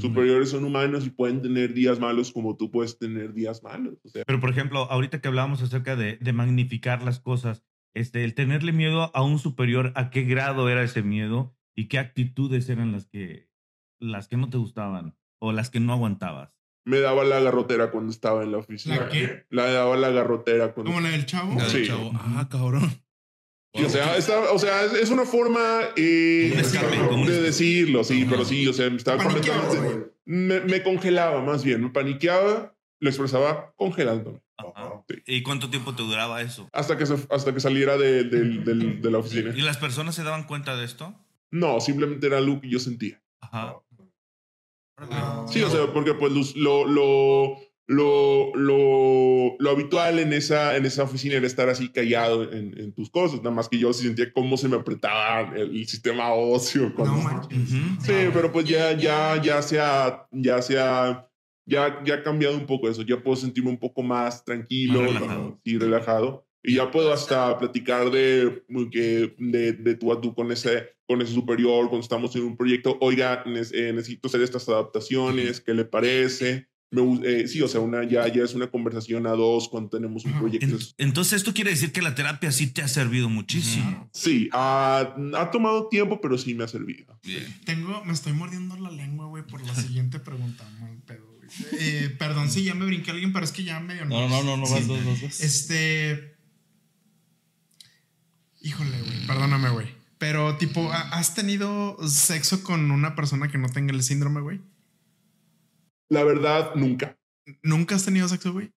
[0.00, 3.98] superiores son humanos y pueden tener días malos como tú puedes tener días malos.
[4.04, 7.62] O sea, Pero, por ejemplo, ahorita que hablábamos acerca de, de magnificar las cosas,
[7.94, 11.98] este, el tenerle miedo a un superior, ¿a qué grado era ese miedo y qué
[11.98, 13.50] actitudes eran las que,
[14.00, 16.57] las que no te gustaban o las que no aguantabas?
[16.88, 18.96] Me daba la garrotera cuando estaba en la oficina.
[18.96, 19.44] ¿La qué?
[19.50, 20.90] La daba la garrotera cuando...
[20.92, 21.56] Como la del chavo.
[21.58, 21.86] Ya, Sí.
[21.86, 22.10] chavo.
[22.14, 22.90] Ah, cabrón.
[23.74, 25.60] O sea, está- o sea, es, una forma
[25.96, 26.52] eh,
[27.26, 29.22] de decirlo, sí, pero sí, o sea, me estaba.
[30.24, 34.40] Me, me congelaba más bien, me paniqueaba, lo expresaba congelándome.
[34.56, 35.04] Ajá.
[35.08, 35.16] Sí.
[35.26, 36.68] ¿Y cuánto tiempo te duraba eso?
[36.72, 39.52] Hasta que, hasta que saliera de, del- del- de la oficina.
[39.54, 41.14] ¿Y las personas se daban cuenta de esto?
[41.50, 43.22] No, simplemente era algo que yo sentía.
[43.40, 43.76] Ajá.
[45.48, 47.56] Sí, o sea, porque pues lo, lo,
[47.86, 52.92] lo, lo, lo habitual en esa, en esa oficina era estar así callado en, en
[52.92, 56.32] tus cosas, nada más que yo sí sentía cómo se me apretaba el, el sistema
[56.32, 56.88] óseo.
[56.90, 57.58] No cuando- manches.
[57.58, 57.76] Ujú.
[58.00, 61.28] sí, pero pues ya, ya, ya se ha, ya se ha,
[61.66, 65.14] ya, ya ha cambiado un poco eso, ya puedo sentirme un poco más tranquilo, Más
[65.14, 65.60] relajado.
[65.64, 66.47] y relajado.
[66.68, 71.22] Y ya puedo hasta platicar de, que, de, de tú a tú con ese, con
[71.22, 72.98] ese superior, cuando estamos en un proyecto.
[73.00, 76.68] Oiga, eh, necesito hacer estas adaptaciones, ¿qué le parece?
[76.90, 80.24] Me eh, sí, o sea, una, ya, ya es una conversación a dos cuando tenemos
[80.24, 80.66] un proyecto.
[80.66, 80.78] En-
[81.08, 84.08] entonces, esto quiere decir que la terapia sí te ha servido muchísimo.
[84.14, 87.18] Sí, ha, ha tomado tiempo, pero sí me ha servido.
[87.24, 87.44] Bien.
[87.66, 90.66] Tengo, me estoy mordiendo la lengua, güey, por la siguiente pregunta.
[90.80, 91.48] Mal pedo, güey.
[91.78, 94.42] Eh, perdón si ya me brinqué a alguien, pero es que ya medio No, no,
[94.42, 94.72] no, no, Sí.
[94.74, 95.40] vas, vas, vas, vas.
[95.40, 96.37] Este.
[98.68, 99.26] Híjole, güey.
[99.26, 99.86] Perdóname, güey.
[100.18, 104.60] Pero, tipo, ¿ha- ¿has tenido sexo con una persona que no tenga el síndrome, güey?
[106.10, 107.16] La verdad, nunca.
[107.62, 108.70] ¿Nunca has tenido sexo, güey?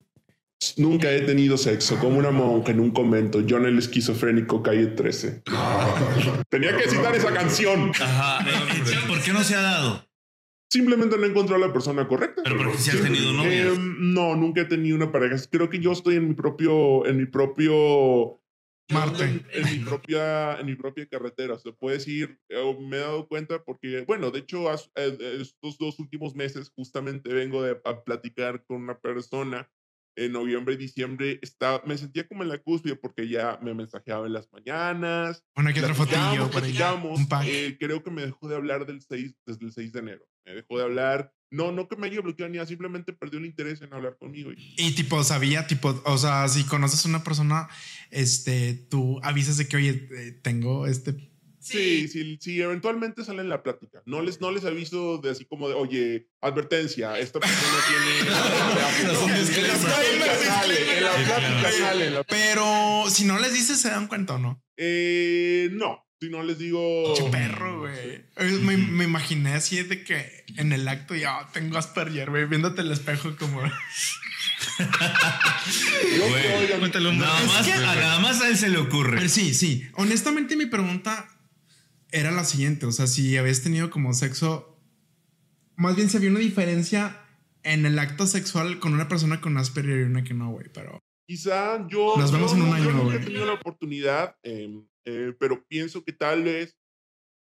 [0.78, 3.44] Nunca he tenido sexo, como una monja en un convento.
[3.50, 5.44] John el esquizofrénico, calle 13.
[6.50, 7.92] Tenía que citar esa canción.
[8.00, 8.48] Ajá.
[8.48, 10.08] Eh, eh, ¿Por qué no se ha dado?
[10.70, 12.44] Simplemente no encontró a la persona correcta.
[12.46, 13.76] Pero porque si has tenido novias.
[13.76, 15.36] Eh, no, nunca he tenido una pareja.
[15.52, 18.41] Creo que yo estoy en mi propio, en mi propio
[18.90, 19.24] Marte.
[19.24, 21.58] En, en mi propia, en mi propia carretera.
[21.58, 25.78] Se puede decir, eh, me he dado cuenta porque, bueno, de hecho, as- eh, estos
[25.78, 29.70] dos últimos meses justamente vengo de a platicar con una persona
[30.18, 31.40] en noviembre y diciembre.
[31.42, 35.44] Está, me sentía como en la cúspide porque ya me mensajeaba en las mañanas.
[35.56, 36.44] Bueno, aquí otro fotillo
[37.16, 40.26] Un eh, creo que me dejó de hablar del 6, desde el 6 de enero.
[40.46, 41.34] Me dejó de hablar.
[41.50, 44.52] No, no que me haya bloqueado ni nada, simplemente perdió el interés en hablar conmigo.
[44.54, 47.68] Y, Y tipo, sabía, tipo, o sea, si conoces a una persona,
[48.10, 53.50] este, tú avisas de que, oye, eh, tengo este Sí, sí, sí, eventualmente sale en
[53.50, 54.02] la plática.
[54.06, 59.12] No les, no les aviso de así como de, oye, advertencia, esta persona tiene...
[59.12, 64.40] Es un en la plática sale, Pero si no les dices, ¿se dan cuenta o
[64.40, 64.64] no?
[64.76, 67.16] Eh, no, si no les digo...
[67.16, 68.24] Che perro, güey.
[68.62, 72.92] Me, me imaginé así de que en el acto ya tengo Asperger, güey, viéndote el
[72.92, 73.62] espejo como.
[73.64, 73.70] Yo,
[76.30, 77.06] Güey.
[77.08, 79.18] un Nada más, que- a, nada más a él se le ocurre.
[79.18, 79.84] Pero sí, sí.
[79.94, 81.28] Honestamente, mi pregunta
[82.12, 84.80] era la siguiente: o sea, si habías tenido como sexo,
[85.76, 87.20] más bien si había una diferencia
[87.64, 91.00] en el acto sexual con una persona con Asperger y una que no, güey, pero.
[91.28, 92.16] Quizá yo.
[92.18, 93.26] Nos vemos yo en un no- yo año, nunca he güey.
[93.26, 94.70] tenido la oportunidad, eh,
[95.06, 96.78] eh, pero pienso que tal vez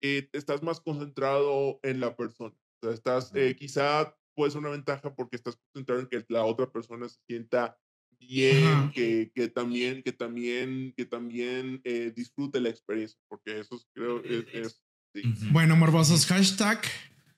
[0.02, 2.56] eh, estás más concentrado en la persona.
[2.82, 6.44] O sea, estás, eh, quizá puede ser una ventaja porque estás concentrado en que la
[6.44, 7.78] otra persona se sienta
[8.20, 13.88] bien, que, que también, que también, que también eh, disfrute la experiencia, porque eso es,
[13.94, 14.82] creo es, es-
[15.13, 15.22] sí.
[15.52, 16.82] Bueno, morbosos, hashtag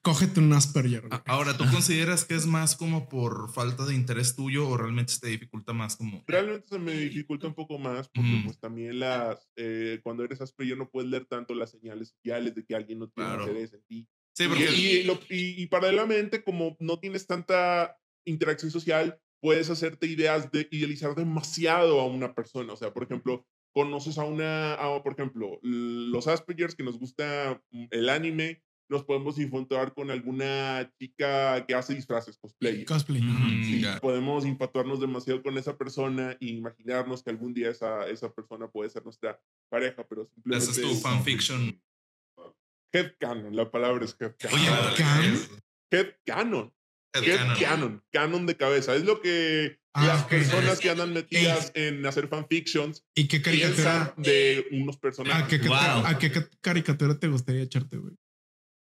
[0.02, 1.00] cógete un Asperger.
[1.08, 1.12] güey.
[1.12, 5.12] A- Ahora, ¿tú consideras que es más como por falta de interés tuyo o realmente
[5.12, 6.22] se te dificulta más como...
[6.26, 8.44] Realmente se me dificulta un poco más porque Ujú.
[8.46, 12.64] pues también las, eh, cuando eres Asperger no puedes leer tanto las señales sociales de
[12.64, 13.42] que alguien no tiene Claro.
[13.48, 14.08] interés en ti.
[14.36, 14.64] Sí, Y- porque...
[14.72, 20.68] Y, lo- y- y paralelamente, como no tienes tanta interacción social, puedes hacerte ideas de
[20.70, 22.72] idealizar demasiado a una persona.
[22.72, 27.62] O sea, por ejemplo, conoces a una, a, por ejemplo, los Aspergers que nos gusta
[27.70, 32.84] mm, el anime, nos podemos infatuar con alguna chica que hace disfraces, cosplay.
[32.84, 33.20] Cosplay.
[33.22, 38.32] Mm, Sí, podemos infatuarnos demasiado con esa persona e imaginarnos que algún día esa, esa
[38.32, 39.38] persona puede ser nuestra
[39.70, 40.70] pareja, pero simplemente...
[40.70, 41.80] Esa es tu fanfiction.
[42.92, 44.58] Headcanon, la palabra es headcanon.
[44.58, 45.38] Oye, Ah, ¿Can?
[45.92, 46.72] Headcanon.
[47.14, 47.50] Headcanon.
[47.56, 48.04] Headcanon.
[48.12, 48.94] Canon de cabeza.
[48.94, 53.74] Es lo que Ah, las personas que andan metidas en hacer fanfictions ¿Y qué piensan
[54.14, 54.14] caricatura?
[54.22, 55.60] de unos ¿A personajes.
[55.60, 55.76] qué, Wow.
[56.06, 58.14] ¿A qué ca- caricatura te gustaría echarte, güey?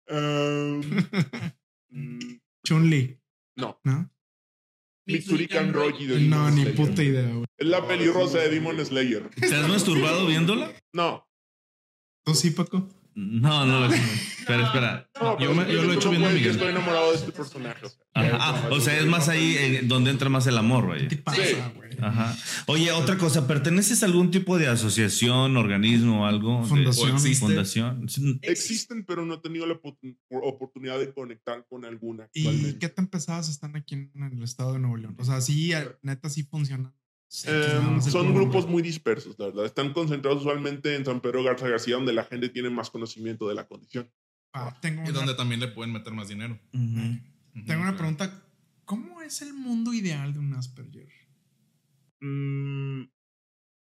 [0.10, 0.82] Um,
[1.90, 3.20] mm, Chun-Li,
[3.58, 3.80] no.
[3.84, 4.10] ¿no?
[5.06, 6.76] Mitsurikan Roji de No, Demon ni Slayer.
[6.76, 7.46] puta idea, güey.
[7.58, 9.30] Es la pelirrosa de Demon Slayer.
[9.30, 10.72] ¿Te has masturbado viéndola?
[10.94, 11.26] No.
[12.26, 12.90] ¿Tú sí, Paco?
[13.20, 15.10] No, no lo Espera, espera.
[15.20, 16.52] No, Yo pero me- yo lo he hecho viendo a puedes, yo Miguel.
[16.52, 17.86] Estoy enamorado de este personaje.
[17.88, 18.38] o sea, Ajá.
[18.40, 21.08] Ah, o sea, es más ahí donde entra más el amor, ¿Qué vaya.
[21.08, 21.90] te pasa, güey?
[22.00, 22.38] Ajá.
[22.68, 26.62] Oye, otra cosa, ¿perteneces a algún tipo de asociación, organismo o algo?
[26.62, 27.12] De- Fundación.
[27.12, 27.46] ¿O existe?
[27.46, 28.08] Fundación.
[28.44, 33.08] Existen, pero no he tenido la oportun- oportunidad de conectar con alguna ¿Y qué tan
[33.08, 35.16] pesadas están aquí en el estado de Nuevo León?
[35.20, 35.72] O sea, sí,
[36.04, 36.94] neta, sí funciona.
[37.30, 39.66] Sí, Eh, son grupos muy dispersos, la verdad.
[39.66, 43.56] Están concentrados usualmente en San Pedro Garza García, donde la gente tiene más conocimiento de
[43.56, 44.10] la condición.
[44.54, 46.58] Ah, tengo Y una, donde también le pueden meter más dinero.
[46.72, 48.44] Tengo una pregunta.
[48.86, 51.10] ¿Cómo es el mundo ideal de un Asperger?
[52.22, 53.04] Mm,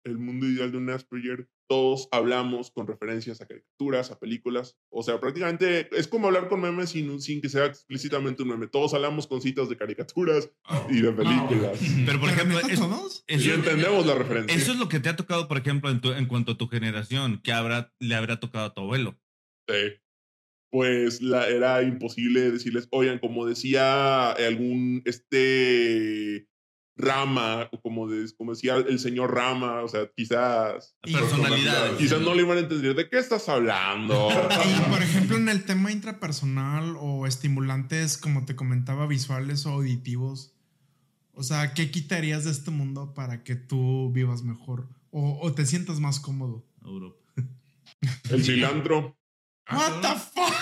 [0.04, 4.77] el mundo ideal de un Asperger, todos hablamos con referencias a caricaturas, a películas.
[4.89, 8.67] O sea, prácticamente es como hablar con memes sin, sin que sea explícitamente un meme.
[8.67, 10.49] Todos hablamos con citas de caricaturas
[10.89, 11.80] y de películas.
[12.06, 13.23] Pero, por ¿Pero ejemplo, neta es- todos?
[13.27, 14.56] Y eso, entendemos la referencia.
[14.56, 16.67] eso es lo que te ha tocado, por ejemplo, en, tu- en cuanto a tu
[16.67, 19.19] generación, que habrá, le habrá tocado a tu abuelo.
[19.67, 19.75] Sí.
[20.69, 26.47] Pues la, era imposible decirles, oigan, como decía algún, este,
[26.98, 30.96] Rama, o como, de- como decía el señor Rama, o sea, quizás...
[31.02, 31.98] Personalidades.
[31.98, 34.30] Quizás no le iban a entender, ¿de qué estás hablando?
[34.66, 40.54] Y por ejemplo, en el tema intrapersonal o estimulantes, como te comentaba, visuales o auditivos,
[41.34, 45.66] o sea, ¿qué quitarías de este mundo para que tú vivas mejor o, o te
[45.66, 46.66] sientas más cómodo?
[46.84, 47.18] Europa.
[48.30, 49.16] El cilantro,
[49.72, 50.54] What the fuck?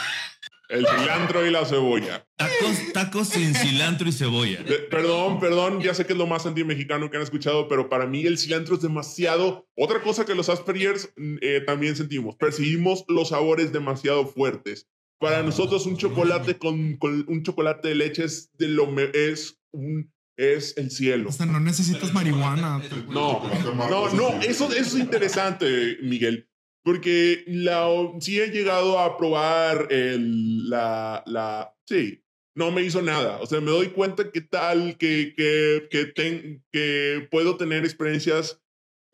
[0.69, 2.25] El cilantro y la cebolla.
[2.35, 4.63] Tacos, tacos sin cilantro y cebolla.
[4.63, 8.05] De- perdón, perdón, ya sé que es lo más anti-mexicano que han escuchado, pero para
[8.07, 9.67] mí el cilantro es demasiado...
[9.75, 14.87] Otra cosa que los Aspergers mm, eh, también sentimos, percibimos los sabores demasiado fuertes.
[15.19, 19.57] Para nosotros un chocolate con, con un chocolate de leche es de lo me- es
[19.71, 21.29] un es el cielo.
[21.29, 22.81] O sea, no necesitas marihuana.
[23.07, 23.41] No,
[23.73, 26.49] no, no, eso, eso es interesante, Miguel.
[26.85, 27.87] Porque la,
[28.19, 32.21] sí he llegado a probar el, la, la, sí,
[32.55, 33.39] no me hizo nada.
[33.41, 38.61] O sea, me doy cuenta que tal, que, que, que, ten- que puedo tener experiencias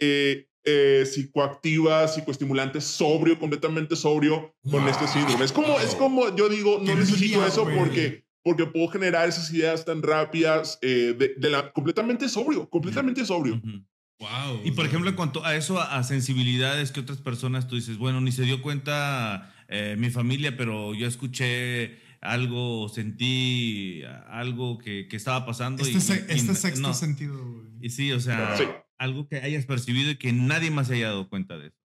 [0.02, 5.46] eh, eh, psicoactivas, psicoestimulantes, sobrio, completamente sobrio con este síndrome.
[5.46, 9.30] Es como, es como, yo digo, no Qué necesito envidia, eso porque, porque puedo generar
[9.30, 13.56] esas ideas tan rápidas eh, de, de la, completamente sobrio, completamente sobrio.
[13.56, 13.86] Ujú.
[14.22, 14.62] Wow.
[14.64, 18.22] Y por ejemplo, en cuanto a eso, a, sensibilidades que otras personas, tú dices, bueno,
[18.22, 25.16] ni se dio cuenta eh, mi familia, pero yo escuché algo, sentí algo que, que
[25.18, 25.82] estaba pasando.
[25.84, 26.94] Este, y, se- este y- sexto no.
[26.94, 27.68] sentido, güey.
[27.82, 28.64] Y sí, o sea, Sí.
[29.00, 31.81] algo que hayas percibido y que nadie más se haya dado cuenta de eso.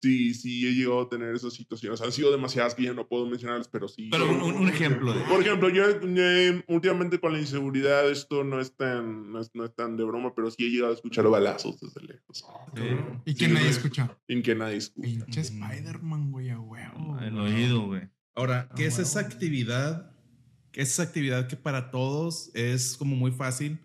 [0.00, 2.00] Sí, sí he llegado a tener esas situaciones.
[2.00, 4.08] Han sido demasiadas que ya no puedo mencionarlas, pero sí.
[4.10, 5.20] Pero un, un ejemplo de...
[5.24, 9.64] Por ejemplo, yo eh, últimamente con la inseguridad, esto no es, tan, no es, no,
[9.64, 12.44] es, tan de broma, pero sí he llegado a escuchar balazos desde lejos.
[12.74, 12.82] Sí.
[13.24, 14.18] Y que sí, nadie escucha.
[14.26, 15.08] Y que nadie escucha.
[15.08, 17.18] Pinche Spider-Man, güey, a huevo.
[17.20, 18.08] El oído, güey.
[18.34, 20.12] Ahora, ¿qué es esa actividad?
[20.70, 23.80] ¿Qué es esa actividad que para todos es como muy fácil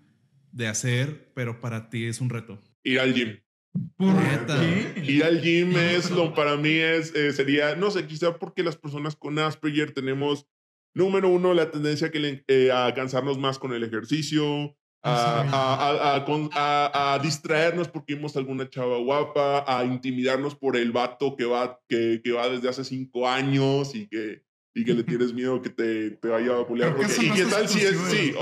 [0.51, 2.61] de hacer, pero para ti es un reto?
[2.83, 3.39] Ir al gym.
[3.97, 5.03] ¿Por qué?
[5.03, 8.77] Ir al gym es lo para mí es eh, sería no sé quizá porque las
[8.77, 10.47] personas con Asperger tenemos
[10.93, 16.25] número uno la tendencia que le, eh, a cansarnos más con el ejercicio a, a,
[16.53, 21.81] a, a, distraernos porque vimos alguna chava guapa a intimidarnos por el vato que va
[21.89, 24.43] que, que va desde hace cinco años y que
[24.75, 26.95] y que le tienes miedo que te, te vaya a pulear.
[26.95, 27.97] Porque, ¿Y qué tal si es?
[28.09, 28.33] Sí.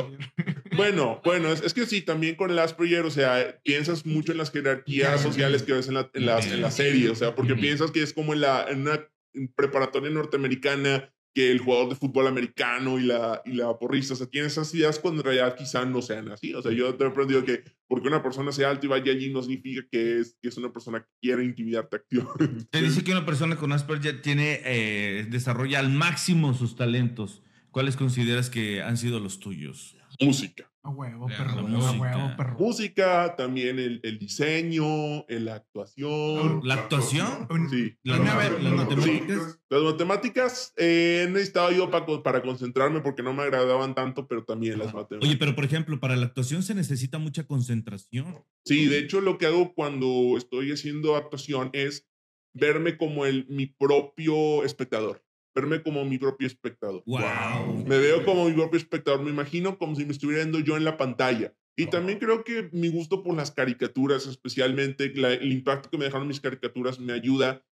[0.81, 4.37] Bueno, bueno, es, es, que sí, también con el Asperger, o sea, piensas mucho en
[4.37, 7.55] las jerarquías sociales que ves en la, en la, en la serie, o sea, porque
[7.55, 9.07] piensas que es como en, la, en una
[9.55, 14.27] preparatoria norteamericana que el jugador de fútbol americano y la, y la porrista, o sea,
[14.27, 16.53] tiene esas ideas cuando en realidad quizá no sean así.
[16.53, 19.31] O sea, yo te he aprendido que porque una persona sea alta y vaya allí
[19.31, 22.65] no significa que es, que es una persona que quiere intimidarte activamente.
[22.69, 27.41] Te dice que una persona con Asperger tiene, eh, desarrolla al máximo sus talentos.
[27.71, 29.95] ¿Cuáles consideras que han sido los tuyos?
[30.19, 30.70] Música.
[30.83, 31.59] A huevo, perro.
[31.59, 32.57] A huevo, perro.
[32.57, 36.61] Música, también el, el diseño, la actuación.
[36.63, 37.47] ¿La actuación?
[37.69, 37.97] Sí.
[38.03, 39.51] La, la, las matemáticas.
[39.51, 39.59] Sí.
[39.69, 44.43] Las matemáticas eh, he necesitado yo para, para concentrarme porque no me agradaban tanto, pero
[44.43, 45.29] también las matemáticas.
[45.29, 48.43] Oye, pero por ejemplo, para la actuación se necesita mucha concentración.
[48.65, 52.07] Sí, de hecho lo que hago cuando estoy haciendo actuación es
[52.53, 57.03] verme como el, mi propio espectador verme como mi propio espectador.
[57.05, 57.85] Wow.
[57.85, 60.85] Me veo como mi propio espectador, me imagino como si me estuviera viendo yo en
[60.85, 61.53] la pantalla.
[61.75, 66.05] Y también creo que mi gusto por las caricaturas, especialmente la, el impacto que me
[66.05, 67.63] dejaron mis caricaturas, me ayuda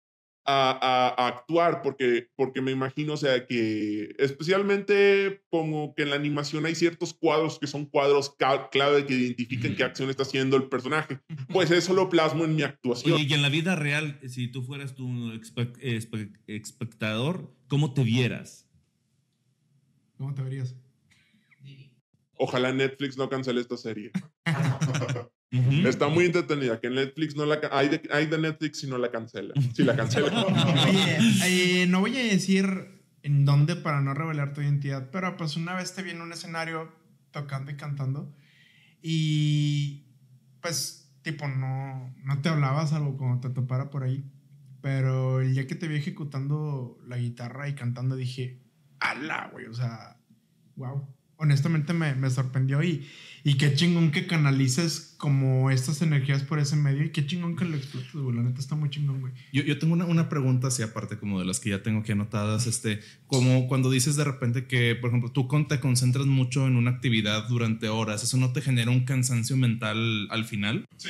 [0.45, 6.10] a, a, a, actuar, porque, porque me imagino, o sea, que especialmente como que en
[6.10, 8.36] la animación hay ciertos cuadros que son cuadros
[8.71, 11.19] clave que identifican qué acción está haciendo el personaje.
[11.52, 13.13] Pues eso lo plasmo en mi actuación.
[13.13, 15.32] Oye, y en la vida real, si tú fueras tu
[16.47, 18.67] espectador, ¿cómo te vieras?
[20.17, 20.75] ¿Cómo te verías?
[22.36, 24.12] Ojalá Netflix no cancele esta serie.
[25.51, 25.88] Uh -huh.
[25.88, 26.79] Está muy entretenida.
[26.79, 29.53] Que Netflix no la hay de, hay de Netflix si no la cancela.
[29.73, 30.45] Si la cancela.
[31.45, 35.57] Oye, eh, no voy a decir en dónde para no revelar tu identidad, pero pues
[35.57, 36.91] una vez te vi en un escenario
[37.31, 38.33] tocando y cantando
[39.01, 40.05] y
[40.62, 44.23] pues tipo no, no te hablabas algo como te topara por ahí,
[44.81, 48.62] pero el día que te vi ejecutando la guitarra y cantando dije,
[48.99, 50.17] ala, güey, o sea,
[50.75, 51.07] wow
[51.39, 53.08] honestamente me, me sorprendió y,
[53.43, 57.63] y, qué chingón que canalices como estas energías por ese medio y qué chingón que
[57.65, 58.36] lo explotes, güey.
[58.36, 59.34] La neta está muy chingón, güey.
[59.54, 62.12] Yo, yo tengo una, una, pregunta así aparte como de las que ya tengo aquí
[62.12, 66.75] anotadas, este, como cuando dices de repente que, por ejemplo, tú te concentras mucho en
[66.75, 70.86] una actividad durante horas, ¿eso no te genera un cansancio mental al final?
[70.97, 71.10] Sí.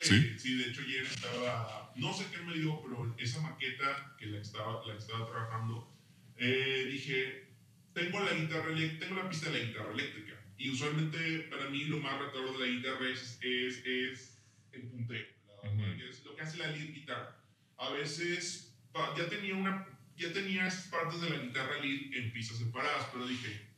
[0.00, 4.26] Sí, sí de hecho ayer estaba, no sé qué me dijo, pero esa maqueta que
[4.26, 5.90] la estaba, la estaba trabajando,
[6.36, 7.53] eh, dije,
[7.94, 11.98] tengo la guitarra tengo la pista de la guitarra eléctrica y usualmente para mí lo
[11.98, 16.08] más retador de la guitarra es, es, es el punteo, la, uh -huh.
[16.08, 17.36] es lo que hace la lead guitarra.
[17.76, 18.74] A veces
[19.16, 23.68] ya tenía una ya tenía partes de la guitarra lead en pistas separadas, pero dije,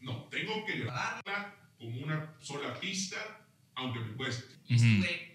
[0.00, 4.54] no, tengo que grabarla como una sola pista, aunque me cueste.
[4.68, 5.29] Uh -huh.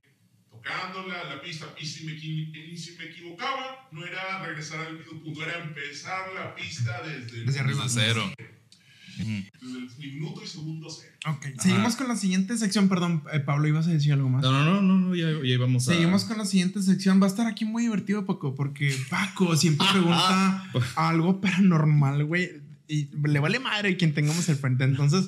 [0.65, 5.21] Tocándola la pista, y si, me, y si me equivocaba, no era regresar al mismo
[5.21, 8.23] punto, era empezar la pista desde, desde arriba, cero.
[9.17, 11.13] Desde el minuto y segundo cero.
[11.28, 11.62] Ok, Ajá.
[11.62, 12.89] seguimos con la siguiente sección.
[12.89, 14.41] Perdón, eh, Pablo, ¿ibas a decir algo más?
[14.41, 15.93] No, no, no, no ya, ya íbamos a.
[15.93, 17.21] Seguimos con la siguiente sección.
[17.21, 22.64] Va a estar aquí muy divertido, Paco, porque Paco siempre pregunta algo paranormal, güey.
[22.88, 24.84] Y le vale madre quien tengamos el frente.
[24.84, 25.28] Entonces,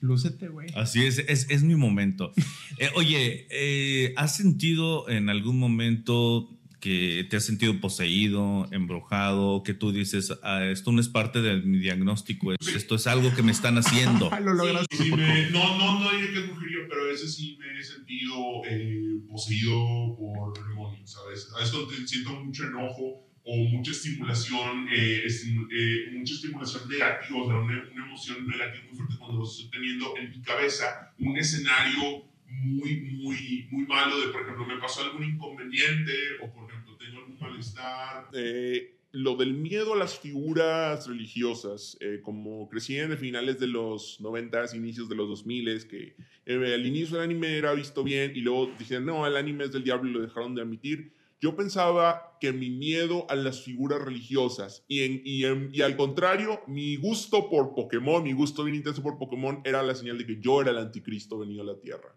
[0.00, 0.68] lúcete, güey.
[0.74, 2.32] Así es, es, es mi momento.
[2.78, 9.74] eh, oye, eh, ¿has sentido en algún momento que te has sentido poseído, embrujado, que
[9.74, 13.52] tú dices, ah, esto no es parte de mi diagnóstico, esto es algo que me
[13.52, 14.30] están haciendo?
[14.40, 14.96] Lo lograste.
[14.96, 17.78] Sí, sí me, no, no, no diré que es brujería, pero a veces sí me
[17.78, 21.48] he sentido eh, poseído por demonios, ¿sabes?
[21.54, 27.46] A veces siento mucho enojo o mucha estimulación, eh, estim eh, mucha estimulación negativa, o
[27.48, 32.24] sea, una, una, emoción negativa muy fuerte cuando estoy teniendo en mi cabeza un escenario
[32.46, 36.12] muy, muy, muy malo de, por ejemplo, me pasó algún inconveniente
[36.42, 38.28] o, por ejemplo, tengo algún malestar.
[38.34, 44.20] Eh, lo del miedo a las figuras religiosas, eh, como crecí en finales de los
[44.20, 46.14] 90, inicios de los 2000, que
[46.46, 49.72] eh, al inicio del anime era visto bien y luego dijeron, no, el anime es
[49.72, 51.12] del diablo y lo dejaron de admitir
[51.42, 55.96] Yo pensaba que mi miedo a las figuras religiosas y, en, y, en- y al
[55.96, 60.26] contrario, mi gusto por Pokémon, mi gusto bien intenso por Pokémon era la señal de
[60.26, 62.14] que yo era el anticristo venido a la Tierra.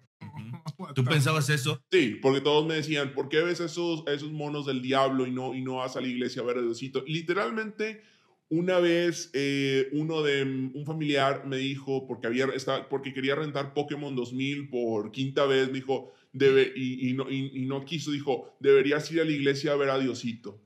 [0.96, 1.82] ¿Tú pensabas eso?
[1.92, 5.54] Sí, porque todos me decían, ¿por qué ves esos, esos monos del diablo y no,
[5.54, 7.04] y no vas a la iglesia a ver a Diosito?
[7.08, 8.02] Literalmente,
[8.50, 13.74] una vez eh, uno de un familiar me dijo, porque, había, estaba- porque quería rentar
[13.74, 18.12] Pokémon 2000 por quinta vez, me dijo, debe, y, y no, y, y no quiso,
[18.12, 20.62] dijo, deberías ir a la iglesia a ver a Diosito.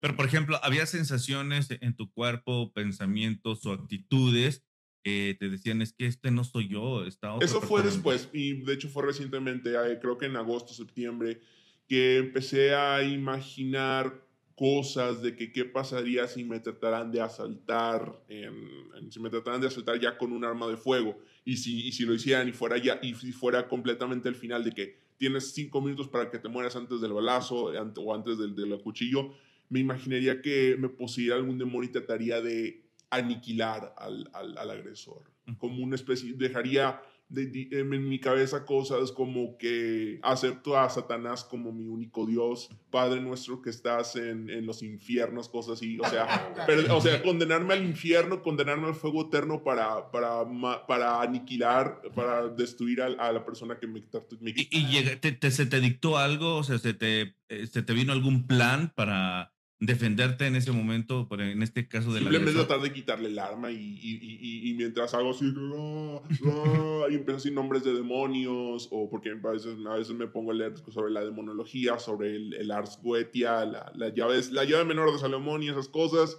[0.00, 4.64] Pero, por ejemplo, ¿había sensaciones en tu cuerpo, pensamientos o actitudes
[5.02, 8.04] que te decían, es que este no soy yo, está otra Eso fue persona"?
[8.12, 11.40] después, y de hecho fue recientemente, eh, creo que en agosto, septiembre,
[11.88, 14.26] que empecé a imaginar
[14.60, 19.58] cosas de que qué pasaría si me trataran de asaltar, en- en- si me trataran
[19.58, 22.52] de asaltar ya con un arma de fuego, y si, y si lo hicieran y
[22.52, 26.38] fuera ya, y si fuera completamente el final de que tienes cinco minutos para que
[26.38, 29.32] te mueras antes del balazo o antes del, del cuchillo,
[29.70, 35.22] me imaginaría que me poseyera algún demonio y trataría de aniquilar al, al, al agresor.
[35.56, 37.00] Como una especie, dejaría
[37.30, 42.68] de- de- en mi cabeza cosas como que acepto a Satanás como mi único Dios,
[42.90, 45.98] Padre nuestro que estás en, en los infiernos, cosas así.
[46.00, 46.26] O sea,
[46.66, 50.44] pero- o sea, condenarme al infierno, condenarme al fuego eterno para, para,
[50.86, 54.00] para aniquilar, para destruir a, a la persona que me...
[54.40, 56.56] me- ¿Y, y llega- te, te- se te dictó algo?
[56.56, 61.26] O sea, ¿se te, eh, se te vino algún plan para defenderte en ese momento,
[61.26, 64.70] por- en este caso de la Simplemente tratar de quitarle el arma y, y, y-
[64.70, 69.50] y- mientras hago así, "Ah, ah", y empiezo decir nombres de demonios, o porque a
[69.50, 73.64] veces, a veces me pongo a leer sobre la demonología, sobre el, el Ars Goetia,
[73.64, 76.36] la, la, llave, la llave menor de Salomón y esas cosas,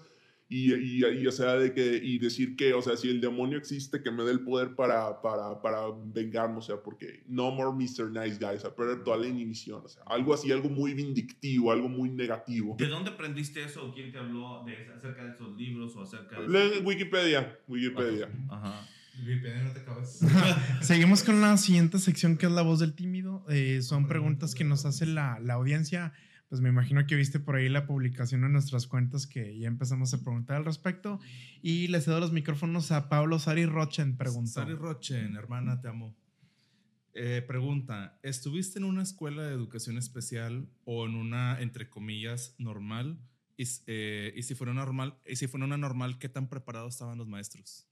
[0.53, 3.57] y, y, y, o sea, de que, y decir que, o sea, si el demonio
[3.57, 7.71] existe, que me dé el poder para, para, para vengarme, o sea, porque no more
[7.71, 8.11] Mr.
[8.11, 11.71] Nice Guy, o sea, perder toda la inhibición, o sea, algo así, algo muy vindictivo,
[11.71, 12.75] algo muy negativo.
[12.77, 13.87] ¿De dónde aprendiste eso?
[13.87, 16.49] ¿O quién te habló de, acerca de esos libros o acerca de...
[16.49, 18.29] Lee Wikipedia, Wikipedia.
[18.49, 18.85] Ajá.
[19.25, 20.19] Wikipedia, no te acabas.
[20.81, 23.45] Seguimos con la siguiente sección que es la voz del tímido.
[23.47, 26.11] Eh, son preguntas que nos hace la, la audiencia.
[26.51, 30.13] Pues me imagino que viste por ahí la publicación en nuestras cuentas que ya empezamos
[30.13, 31.21] a preguntar al respecto.
[31.61, 34.17] Y le cedo los micrófonos a Pablo Sari Rochen.
[34.65, 36.13] Sari Rochen, hermana, te amo.
[37.13, 43.21] Eh, pregunta, ¿estuviste en una escuela de educación especial o en una, entre comillas, normal?
[43.55, 46.95] Y, eh, y si fuera una normal, y si fuera una normal, ¿qué tan preparados
[46.95, 47.87] estaban los maestros?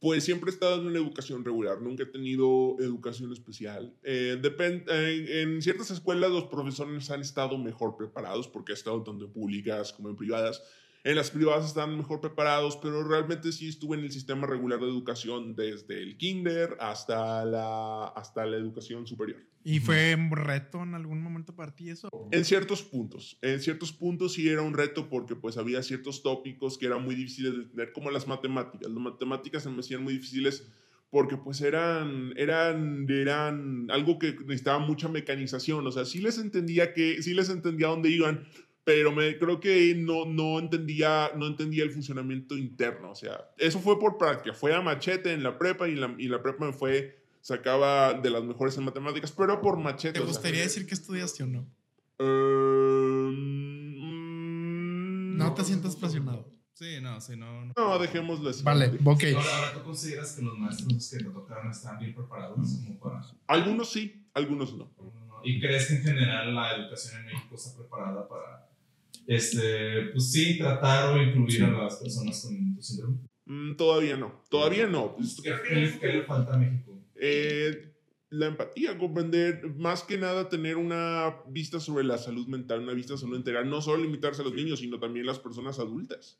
[0.00, 3.92] Pues siempre he estado en una educación regular, nunca he tenido educación especial.
[4.04, 9.24] Eh, eh, en ciertas escuelas los profesores han estado mejor preparados porque he estado tanto
[9.24, 10.62] en públicas como en privadas.
[11.02, 14.86] En las privadas están mejor preparados, pero realmente sí estuve en el sistema regular de
[14.86, 19.47] educación desde el kinder hasta la, hasta la educación superior.
[19.64, 22.08] ¿Y fue un reto en algún momento para ti eso?
[22.32, 26.78] En ciertos puntos, en ciertos puntos sí era un reto porque pues había ciertos tópicos
[26.78, 28.90] que eran muy difíciles de entender, como las matemáticas.
[28.90, 30.70] Las matemáticas se me hacían muy difíciles
[31.10, 35.86] porque pues eran, eran, eran algo que necesitaba mucha mecanización.
[35.86, 38.46] O sea, sí les entendía que, sí les entendía dónde iban,
[38.84, 43.10] pero me creo que no, no entendía, no entendía el funcionamiento interno.
[43.10, 44.54] O sea, eso fue por práctica.
[44.54, 47.18] Fue a machete en la prepa y en la, y la prepa me fue,
[47.48, 50.12] sacaba de las mejores en matemáticas, pero por machete.
[50.12, 51.66] ¿Te o sea, gustaría decir que estudiaste o no?
[54.48, 56.46] mm, No te sientas presionado.
[56.74, 57.64] Sí, no, sí, no.
[57.64, 57.72] no.
[57.76, 58.62] No, dejémoslo así.
[58.62, 59.24] Vale, ok.
[59.34, 63.20] Ahora, ahora, ¿tú consideras que los maestros que te tocaron están bien preparados como para...
[63.48, 64.90] Algunos sí, algunos no.
[65.42, 68.68] ¿Y crees que en general la educación en México está preparada para,
[69.26, 73.16] este, pues sí, tratar o incluir a las personas con tu síndrome?
[73.46, 74.42] Mm, todavía no.
[74.50, 75.16] Todavía no.
[75.16, 76.97] Pues, ¿Qué, qué le- qué le falta a México?
[77.20, 77.94] Eh,
[78.30, 83.16] la empatía, comprender, más que nada tener una vista sobre la salud mental, una vista
[83.16, 86.38] sobre integral, no solo limitarse a los niños, sino también las personas adultas.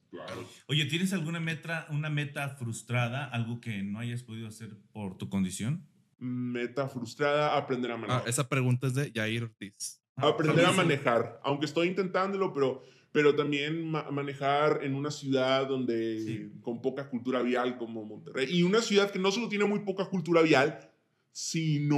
[0.67, 5.31] Oye, ¿tienes alguna meta, una meta frustrada, algo que no hayas podido hacer por tu
[5.31, 5.87] condición?
[6.19, 8.29] Meta frustrada, aprender a Ah, manejar.
[8.29, 10.03] esa pregunta es de Jair Ortiz.
[10.17, 12.83] aprender a manejar, aunque estoy intentándolo, pero,
[13.19, 16.53] pero también ma- manejar en una ciudad donde Sí.
[16.63, 20.05] con poca cultura vial como Monterrey y una ciudad que no solo tiene muy poca
[20.05, 20.89] cultura vial,
[21.33, 21.97] sino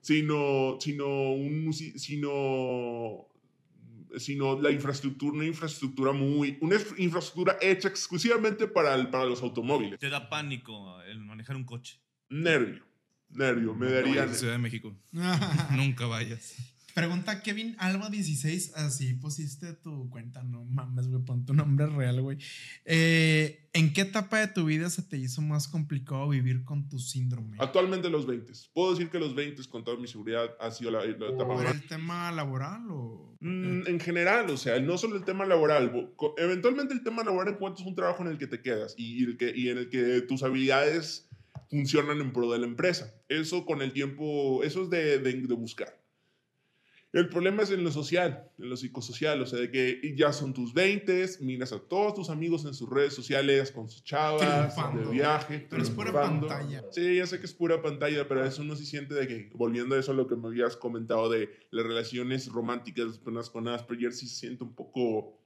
[0.00, 3.26] sino sino un sino
[4.16, 9.42] sino la infraestructura, una infraestructura muy, una infra- infraestructura hecha exclusivamente para, el- para los
[9.42, 9.98] automóviles.
[9.98, 11.98] ¿Te da pánico el manejar un coche?
[12.30, 12.84] Nervio,
[13.30, 14.20] nervio, me Nunca daría...
[14.22, 14.94] vayas a Ciudad de México.
[15.76, 16.54] Nunca vayas.
[16.94, 22.22] Pregunta Kevin Alba 16, así pusiste tu cuenta, no mames, güey, pon tu nombre real,
[22.22, 22.38] güey.
[22.84, 27.00] Eh, ¿En qué etapa de tu vida se te hizo más complicado vivir con tu
[27.00, 27.56] síndrome?
[27.58, 28.52] Actualmente los 20.
[28.72, 31.64] Puedo decir que los 20, con toda mi seguridad, ha sido la, la etapa ¿Por
[31.64, 33.36] más el tema laboral o...?
[33.40, 35.92] Mm, en general, o sea, no solo el tema laboral.
[36.38, 39.36] Eventualmente el tema laboral encuentras un trabajo en el que te quedas y, y el
[39.36, 41.28] que, y en el que tus habilidades
[41.68, 43.12] funcionan en pro de la empresa.
[43.28, 46.03] Eso con el tiempo, eso es de, de- de buscar.
[47.14, 50.52] El problema es en lo social, en lo psicosocial, o sea, de que ya son
[50.52, 55.04] tus 20, miras a todos tus amigos en sus redes sociales con sus chavas, de
[55.12, 55.64] viaje.
[55.70, 56.82] Pero es pura pantalla.
[56.90, 59.94] Sí, ya sé que es pura pantalla, pero eso no se siente de que, volviendo
[59.94, 63.68] a eso, lo que me habías comentado de las relaciones románticas de las personas con
[63.68, 65.38] Asperger, sí se siente un poco,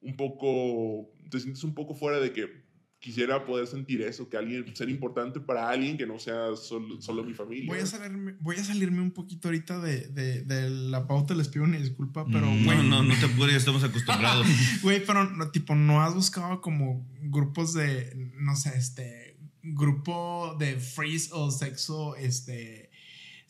[0.00, 2.71] un poco, te sientes un poco fuera de que
[3.02, 7.24] quisiera poder sentir eso, que alguien, ser importante para alguien que no sea solo, solo
[7.24, 7.66] mi familia.
[7.66, 11.48] Voy a, salirme, voy a salirme un poquito ahorita de, de, de la pauta, les
[11.48, 14.46] pido una disculpa, pero, Mm, no, no, no te apures, estamos acostumbrados.
[14.82, 20.78] Güey, pero no, tipo, no has buscado como grupos de, no sé, este, grupo de
[20.78, 22.91] freeze o sexo, este,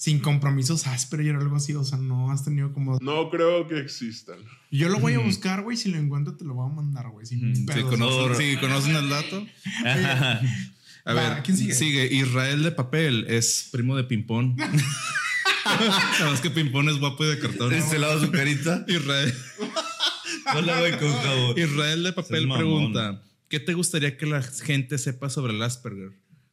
[0.03, 2.99] sin compromisos Asperger o algo así, o sea, no has tenido como...
[3.01, 4.35] No creo que existan.
[4.69, 7.25] Yo lo voy a buscar, güey, si lo encuentro te lo voy a mandar, güey,
[7.25, 7.89] Sí, pedos.
[7.89, 9.47] conocen, Por- sí, conocen el dato.
[11.05, 12.13] A Va, ver, ¿quién sigue?
[12.13, 14.57] Israel de papel es primo de Pimpón.
[16.19, 17.73] Sabes que Pimpón es guapo y de cartón.
[17.73, 18.85] este lado su carita.
[18.89, 19.33] Israel,
[20.53, 21.59] No la voy con.
[21.59, 26.11] Israel de papel pregunta: ¿Qué te gustaría que la gente sepa sobre el Asperger?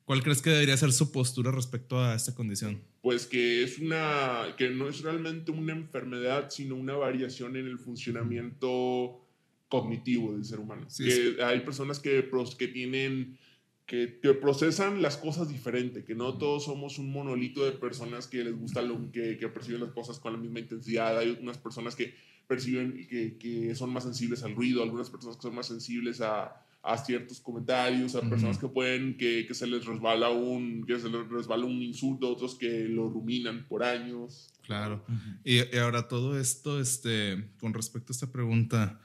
[0.09, 2.81] ¿Cuál crees que debería ser su postura respecto a esta condición?
[3.03, 7.77] Pues que es una, que no es realmente una enfermedad, sino una variación en el
[7.77, 9.23] funcionamiento
[9.67, 10.89] cognitivo del ser humano.
[10.89, 13.37] Sí, que hay personas que, que tienen,
[13.85, 18.43] que, que procesan las cosas diferente, que no todos somos un monolito de personas que
[18.43, 21.19] les gusta lo que, que perciben las cosas con la misma intensidad.
[21.19, 22.15] Hay unas personas que
[22.47, 26.65] perciben que, que son más sensibles al ruido, algunas personas que son más sensibles a,
[26.81, 31.09] a ciertos comentarios, a personas que pueden, que, que se les resbala un, que se
[31.09, 34.47] les resbala un insulto, otros que lo ruminan por años.
[34.63, 35.03] Claro.
[35.43, 38.99] Y, y ahora todo esto, este, con respecto a esta pregunta.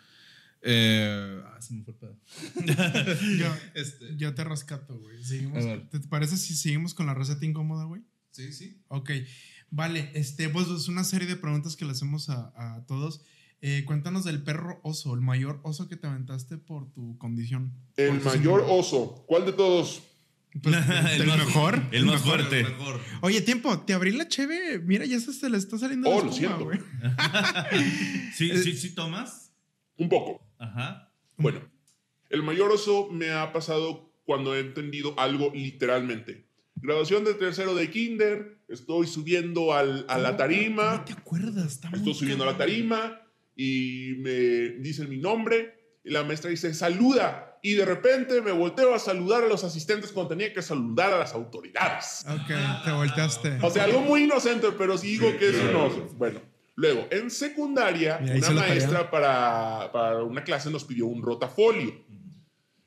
[0.63, 2.17] eh, ah, se me fue el pedo.
[3.39, 5.17] Yo, Este, yo te rescato, güey.
[5.91, 8.03] ¿Te parece si seguimos con la receta incómoda, güey?
[8.31, 8.81] sí, sí.
[8.89, 9.11] Ok,
[9.71, 13.21] vale, este, pues es una serie de preguntas que le hacemos a, a todos.
[13.67, 17.73] Eh, cuéntanos del perro oso, el mayor oso que te aventaste por tu condición.
[17.97, 20.03] El mayor oso, ¿cuál de todos?
[20.63, 20.77] Pues,
[21.19, 21.83] el, más- mejor.
[21.91, 22.43] El más mejor.
[22.47, 22.67] fuerte.
[23.23, 24.81] Oye, tiempo, te abrí la cheve.
[24.81, 26.65] Mira, ya se, le está saliendo Oh, la lo espuma, siento.
[26.67, 26.79] güey.
[28.35, 29.51] Sí, sí, sí, tomas.
[29.97, 30.47] Un poco.
[30.59, 31.11] Ajá.
[31.39, 31.61] Bueno,
[32.29, 36.49] el mayor oso me ha pasado cuando he entendido algo literalmente.
[36.77, 40.91] Graduación de tercero de kinder, estoy subiendo al- a la tarima.
[40.93, 41.67] ¿Cómo te acuerdas?
[41.73, 43.21] Está Estoy subiendo a la tarima
[43.57, 44.31] y me
[44.81, 49.45] dicen mi nombre y la maestra dice saluda y de repente me volteo a saludar
[49.45, 52.27] a los asistentes cuando tenía que saludar a las autoridades.
[52.29, 53.59] Ok, te volteaste.
[53.63, 56.11] O sea, algo muy inocente, pero sí digo que es un oso.
[56.19, 56.41] Bueno,
[56.75, 62.04] luego, en secundaria, una maestra para, para una clase nos pidió un rotafolio.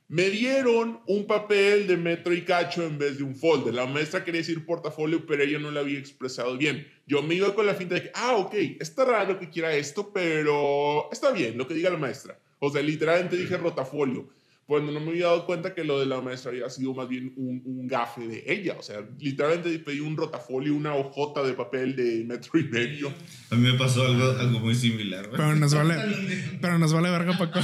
[0.09, 3.73] Me dieron un papel de metro y cacho en vez de un folder.
[3.73, 6.87] La maestra quería decir portafolio, pero ella no lo había expresado bien.
[7.05, 10.11] Yo me iba con la finta de que, ah, ok, está raro que quiera esto,
[10.13, 12.39] pero está bien lo que diga la maestra.
[12.59, 14.29] O sea, literalmente dije rotafolio.
[14.65, 17.31] Cuando no me había dado cuenta que lo de la maestra había sido más bien
[17.37, 18.75] un, un gafe de ella.
[18.77, 23.13] O sea, literalmente pedí un rotafolio, una hojota de papel de metro y medio.
[23.49, 25.27] A mí me pasó algo, algo muy similar.
[25.27, 25.37] güey.
[25.37, 25.95] Pero nos vale,
[26.61, 27.59] pero nos vale verga, Paco.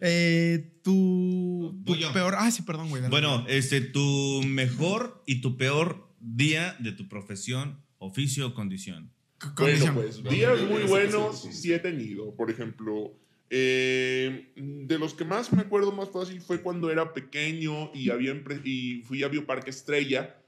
[0.00, 1.82] Eh, tu,
[2.12, 2.34] peor.
[2.38, 3.02] Ah, sí, perdón, güey.
[3.08, 9.12] Bueno, este, tu mejor y tu peor día de tu profesión, oficio o condición.
[9.56, 12.34] Bueno, pues días muy buenos sí he tenido.
[12.34, 13.14] Por ejemplo,
[13.48, 18.34] eh, de los que más me acuerdo más fácil fue cuando era pequeño y, había
[18.64, 20.39] y fui a Bioparque Estrella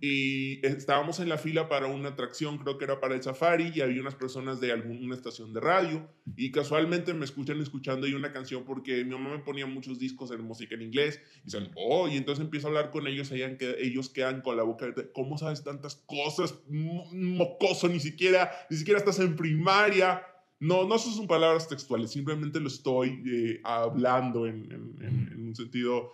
[0.00, 3.80] y estábamos en la fila para una atracción, creo que era para el safari, y
[3.82, 8.32] había unas personas de alguna estación de radio y casualmente me escuchan escuchando ahí una
[8.32, 12.08] canción porque mi mamá me ponía muchos discos de música en inglés y dicen, oh,
[12.08, 15.36] y entonces empiezo a hablar con ellos, ellos, ellos quedan con la boca abierta, ¿cómo
[15.36, 16.54] sabes tantas cosas?
[16.68, 20.22] Mo- Mocoso, ni siquiera, ni siquiera estás en primaria.
[20.60, 25.54] No, no son palabras textuales, simplemente lo estoy eh, hablando en, en- en- en un
[25.54, 26.12] sentido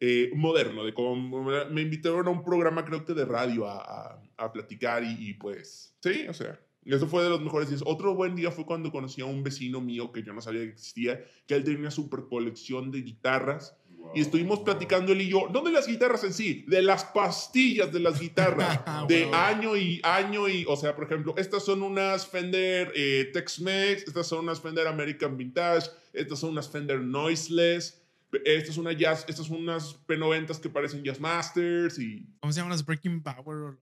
[0.00, 4.22] eh, moderno, de cómo me invitaron a un programa creo que de radio a, a-
[4.38, 7.82] a platicar y, y, pues, sí, o sea, eso fue de los mejores días.
[7.84, 10.70] Otro buen día fue cuando conocí a un vecino mío que yo no sabía que
[10.70, 13.76] existía, que él tenía una super colección de guitarras
[14.14, 17.92] y estuvimos platicando él y yo, no de las guitarras en sí, de las pastillas
[17.92, 19.34] de las guitarras, de Wow.
[19.34, 24.26] año y año y, o sea, por ejemplo, estas son unas Fender eh, Tex-Mex, estas
[24.26, 27.99] son unas Fender American Vintage, estas son unas Fender Noiseless,
[28.44, 32.58] estas son unas jazz, estas son unas P90s que parecen Jazz Masters y ¿Cómo se
[32.60, 33.78] llaman las Breaking Power?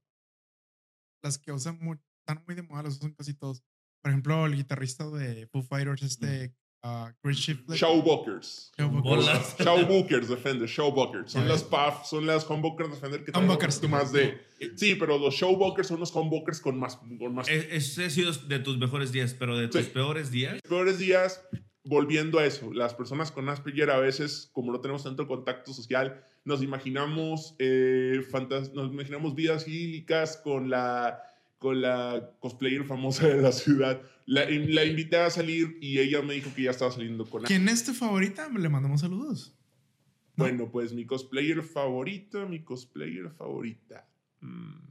[1.23, 3.63] Las que usan muy, están muy de moda, las usan casi todos.
[4.01, 7.77] Por ejemplo, el guitarrista de Foo Fighters, este ah, Chris Shiflett.
[7.77, 8.71] Showbookers.
[8.77, 9.57] Showbookers.
[9.59, 11.33] Showbookers de Fender, Showbookers.
[11.33, 14.39] Son Ya las PAF, son las humbuckers de Fender que un poquito más de...
[14.77, 16.95] Sí, pero los Showbookers son los humbuckers con más...
[16.95, 19.91] Con más E- Ese ha sido de tus mejores días, pero de tus Sí.
[19.93, 20.61] peores días.
[20.61, 21.43] peores días,
[21.89, 26.23] volviendo a eso, las personas con Asperger a veces, como no tenemos tanto contacto social,
[26.45, 28.21] nos imaginamos, eh,
[28.73, 31.19] nos imaginamos vidas idílicas con la,
[31.57, 34.03] con la cosplayer famosa de la ciudad.
[34.27, 37.67] La, la invité a salir y ella me dijo que ya estaba saliendo con ¿Quién
[37.67, 38.47] es tu favorita?
[38.49, 39.55] Le mandamos saludos.
[40.35, 44.07] Bueno, pues mi cosplayer favorita, mi cosplayer favorita.
[44.41, 44.89] Mm.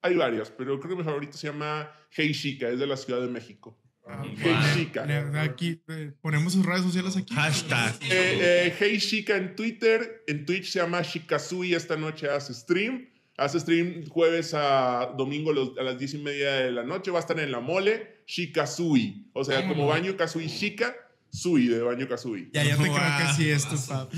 [0.00, 3.20] Hay varias, pero creo que mi favorita se llama Hey Chica, es de la Ciudad
[3.20, 3.78] de México.
[4.06, 5.06] Ah, Hey Chica.
[5.06, 7.34] Le- Aquí eh, ponemos sus redes sociales aquí.
[7.34, 7.94] Hashtag.
[8.02, 13.08] Eh, eh, hey Chica en Twitter, en Twitch se llama Shikazui, esta noche hace stream.
[13.38, 17.10] Hace stream jueves a domingo los- a las 10 y media de la noche.
[17.10, 19.30] Va a estar en la mole, Shikazui.
[19.32, 20.94] O sea, como baño Kazui Shika,
[21.34, 22.50] Sui de baño Kazui.
[22.52, 22.94] Ya, ya te Wow.
[22.94, 23.86] creo que sí, es tu Guaso.
[23.86, 24.08] fab.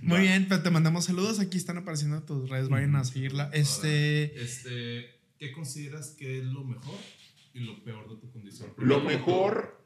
[0.00, 1.38] Muy bien, pero te mandamos saludos.
[1.38, 2.70] Aquí están apareciendo tus redes.
[2.70, 3.50] Vayan a seguirla.
[3.52, 4.42] Este.
[4.42, 6.94] Este, ¿qué consideras que es lo mejor
[7.54, 8.68] y lo peor de tu condición?
[8.70, 9.84] Lo Primero mejor,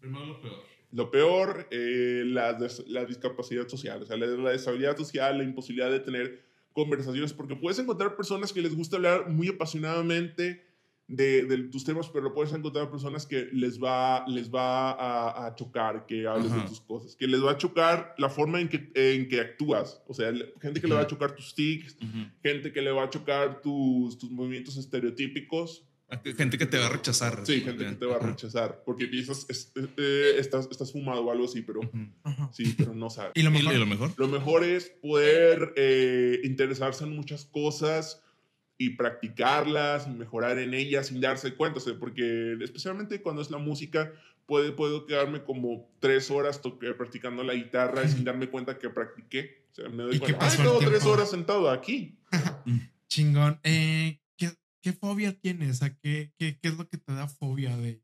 [0.00, 0.62] Primero lo peor.
[0.90, 4.02] lo peor, eh, la, la discapacidad social.
[4.02, 8.52] O sea, la, la deshabilidad social, la imposibilidad de tener conversaciones, porque puedes encontrar personas
[8.52, 10.64] que les gusta hablar muy apasionadamente
[11.08, 15.54] de, de tus temas, pero puedes encontrar personas que les va, les va a, a
[15.54, 16.66] chocar que hables de Ajá.
[16.68, 20.02] tus cosas, que les va a chocar la forma en que, en que actúas.
[20.06, 20.32] O sea,
[20.62, 21.98] gente que le va a chocar tus tics,
[22.42, 25.86] gente que le va a chocar tus, tus movimientos estereotípicos.
[26.36, 27.40] Gente que te va a rechazar.
[27.46, 31.30] Sí, gente que te va a rechazar porque piensas, es- eh, estás, estás fumado o
[31.32, 31.80] algo así, pero
[32.52, 33.32] sí, pero no sabes.
[33.34, 33.72] Y lo ¿Y mejor.
[33.72, 34.10] lo- y lo mejor?
[34.16, 38.22] Lo mejor es poder eh, interesarse en muchas cosas
[38.78, 43.50] y practicarlas y mejorar en ellas sin darse cuenta, o sea, porque especialmente cuando es
[43.50, 44.12] la música,
[44.46, 48.90] puede, puedo quedarme como tres horas toque- practicando la guitarra y sin darme cuenta que
[48.90, 49.62] practiqué.
[49.72, 51.70] O sea, me doy ¿Y qué cuenta, pasó "Ay, el tengo tres tiempo?" horas sentado
[51.70, 52.18] aquí.
[53.08, 53.60] Chingón.
[53.62, 54.18] Eh,
[54.82, 55.82] ¿qué, fobia tienes?
[55.82, 58.02] ¿A qué, qué, qué es lo que te da fobia de,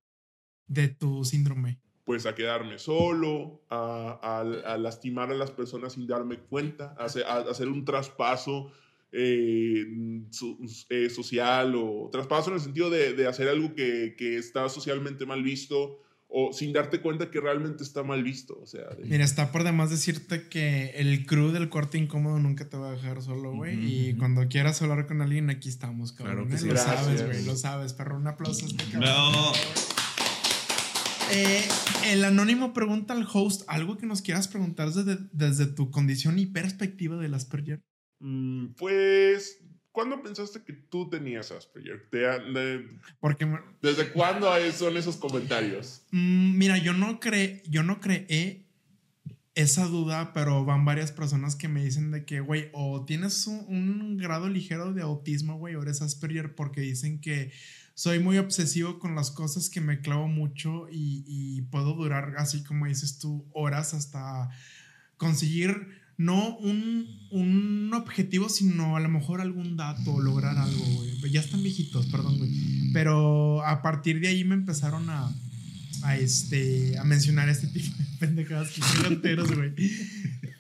[0.68, 1.81] de tu síndrome?
[2.05, 7.05] pues a quedarme solo, a, a- a lastimar a las personas sin darme cuenta, a
[7.05, 8.72] a hacer un traspaso
[9.12, 9.85] eh,
[10.31, 10.59] so-
[10.89, 15.26] eh, social o traspaso en el sentido de, de hacer algo que, que está socialmente
[15.26, 16.01] mal visto
[16.31, 18.59] o sin darte cuenta que realmente está mal visto.
[18.61, 22.68] O sea, de- Mira, está por demás decirte que el crew del corte incómodo nunca
[22.68, 23.79] te va a dejar solo, güey.
[24.11, 26.49] Y cuando quieras hablar con alguien, aquí estamos, cabrón.
[26.49, 26.59] Claro que ¿eh?
[26.59, 26.66] sí.
[26.66, 27.01] Lo Gracias.
[27.01, 27.45] sabes, güey.
[27.47, 28.16] Lo sabes, perro.
[28.18, 29.11] Un aplauso a este cabrón.
[29.11, 29.53] No.
[31.31, 31.62] Eh,
[32.07, 36.47] el anónimo pregunta al host algo que nos quieras preguntar desde, desde tu condición y
[36.47, 37.81] perspectiva del Asperger.
[38.20, 39.59] Mm, pues,
[39.99, 42.07] ¿cuándo pensaste que tú tenías Asperger?
[42.09, 42.87] ¿Te han- de-
[43.19, 46.03] Porque, me- ¿Desde cuándo son esos comentarios?
[46.13, 48.65] mm, mira, yo no creé, yo no creé
[49.57, 53.65] esa duda, pero van varias personas que me dicen de que, güey, o tienes un,
[53.67, 57.51] un grado ligero de autismo, güey, o eres Asperger, porque dicen que
[57.95, 62.63] soy muy obsesivo con las cosas, que me clavo mucho y, y puedo durar, así
[62.63, 64.49] como dices tú, horas hasta
[65.17, 71.09] conseguir no un, un objetivo, sino a lo mejor algún dato lograr algo, güey.
[71.31, 72.51] Ya están viejitos, perdón, güey.
[72.93, 75.33] Pero a partir de ahí me empezaron a,
[76.03, 79.73] a, este, a mencionar este tipo de pendejadas que son enteros, güey.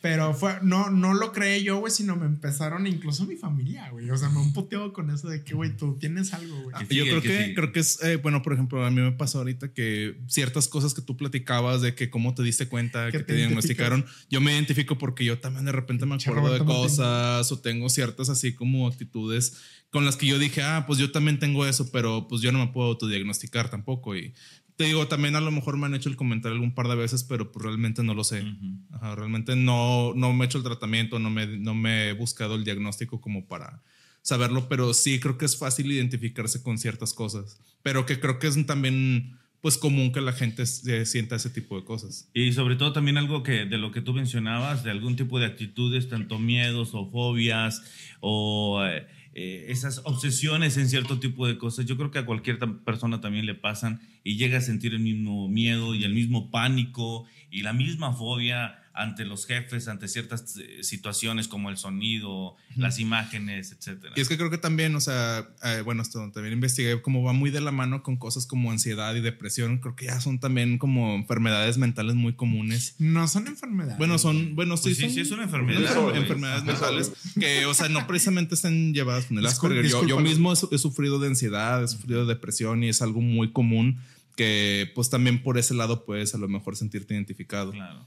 [0.00, 4.08] Pero fue, no, no lo creé yo, güey, sino me empezaron, incluso mi familia, güey.
[4.10, 6.86] O sea, me han puteado con eso de que, güey, tú tienes algo, güey.
[6.86, 9.12] Que Yo creo que que, creo que es, eh, bueno, por ejemplo, a mí me
[9.12, 13.18] pasó ahorita que ciertas cosas que tú platicabas de que cómo te diste cuenta Que
[13.18, 17.50] te te diagnosticaron, yo me identifico porque yo también de repente me acuerdo de cosas
[17.50, 19.54] o tengo ciertas así como actitudes
[19.90, 22.58] con las que yo dije, ah, pues yo también tengo eso, pero pues yo no
[22.58, 24.16] me puedo autodiagnosticar tampoco.
[24.16, 24.34] Y
[24.78, 27.24] te digo, también a lo mejor me han hecho el comentario algún par de veces,
[27.24, 28.44] pero pues realmente no lo sé.
[28.92, 32.54] Ajá, realmente no, no me he hecho el tratamiento, no me, no me he buscado
[32.54, 33.82] el diagnóstico como para
[34.22, 38.46] saberlo, pero sí creo que es fácil identificarse con ciertas cosas, pero que creo que
[38.46, 42.30] es también pues común que la gente se sienta ese tipo de cosas.
[42.32, 45.46] Y sobre todo también algo que de lo que tú mencionabas, de algún tipo de
[45.46, 47.82] actitudes, tanto miedos o fobias
[48.20, 49.08] o eh,
[49.40, 51.86] eh, esas obsesiones en cierto tipo de cosas.
[51.86, 55.48] Yo creo que a cualquier persona también le pasan y llega a sentir el mismo
[55.48, 60.82] miedo y el mismo pánico y la misma fobia ante los jefes, ante ciertas eh,
[60.82, 64.12] situaciones como el sonido, las imágenes, etcétera.
[64.16, 67.32] Y es que creo que también, o sea, eh, bueno, esto también investigué cómo va
[67.32, 69.78] muy de la mano con cosas como ansiedad y depresión.
[69.78, 72.96] Creo que ya son también como enfermedades mentales muy comunes.
[72.98, 73.98] No son enfermedades.
[73.98, 76.16] Bueno, son, bueno, sí, Pues sí, son, sí, es una enfermedad, güey.
[76.16, 76.72] enfermedades Ajá.
[76.72, 79.86] mentales que, o sea, no precisamente están llevadas con el Discul- Asperger.
[79.86, 83.00] Yo, yo mismo he, su- he sufrido de ansiedad, he sufrido de depresión y es
[83.00, 84.00] algo muy común
[84.38, 87.72] que, pues, también por ese lado puedes a lo mejor sentirte identificado.
[87.72, 88.06] Claro.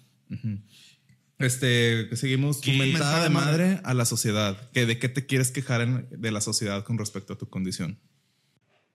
[1.37, 2.77] Este, que seguimos tu ¿Qué?
[2.77, 4.69] mentada de madre a la sociedad.
[4.71, 7.99] Que ¿De qué te quieres quejar en- de la sociedad con respecto a tu condición?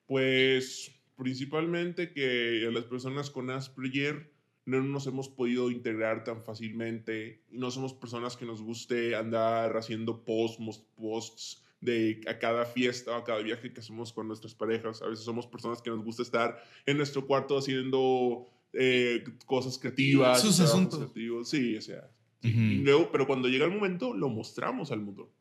[0.06, 4.32] Pues principalmente que las personas con Asperger
[4.64, 9.76] no nos hemos podido integrar tan fácilmente y no somos personas que nos guste andar
[9.76, 14.54] haciendo posts, posts de a cada fiesta o a cada viaje que hacemos con nuestras
[14.54, 15.00] parejas.
[15.02, 20.42] A veces somos personas que nos gusta estar en nuestro cuarto haciendo eh, cosas creativas.
[20.42, 20.98] Sus asuntos.
[20.98, 21.48] creativos.
[21.48, 22.10] Sí, o sea.
[22.42, 25.32] Y luego, pero cuando llega el momento, lo mostramos al mundo.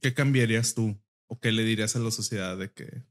[0.00, 0.96] ¿Qué cambiarías tú?
[1.26, 3.02] ¿O qué le dirías a la sociedad de que...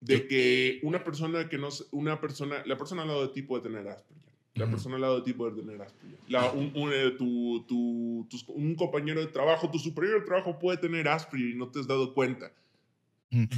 [0.00, 3.62] de que una persona que no una persona la persona al lado de ti puede
[3.62, 7.12] tener Asperger la persona al lado de ti puede tener Asperger la, un, un, eh,
[7.16, 11.54] tu, tu- tus- un compañero de trabajo tu superior de trabajo puede tener Asperger y
[11.54, 12.52] no te has dado cuenta.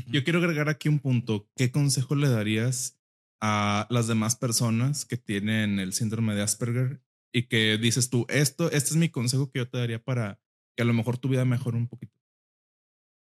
[0.09, 1.49] Yo quiero agregar aquí un punto.
[1.57, 3.01] ¿Qué consejo le darías
[3.40, 7.01] a las demás personas que tienen el síndrome de Asperger
[7.32, 10.38] y que dices tú, esto, este es mi consejo que yo te daría para
[10.76, 12.12] que a lo mejor tu vida mejore un poquito?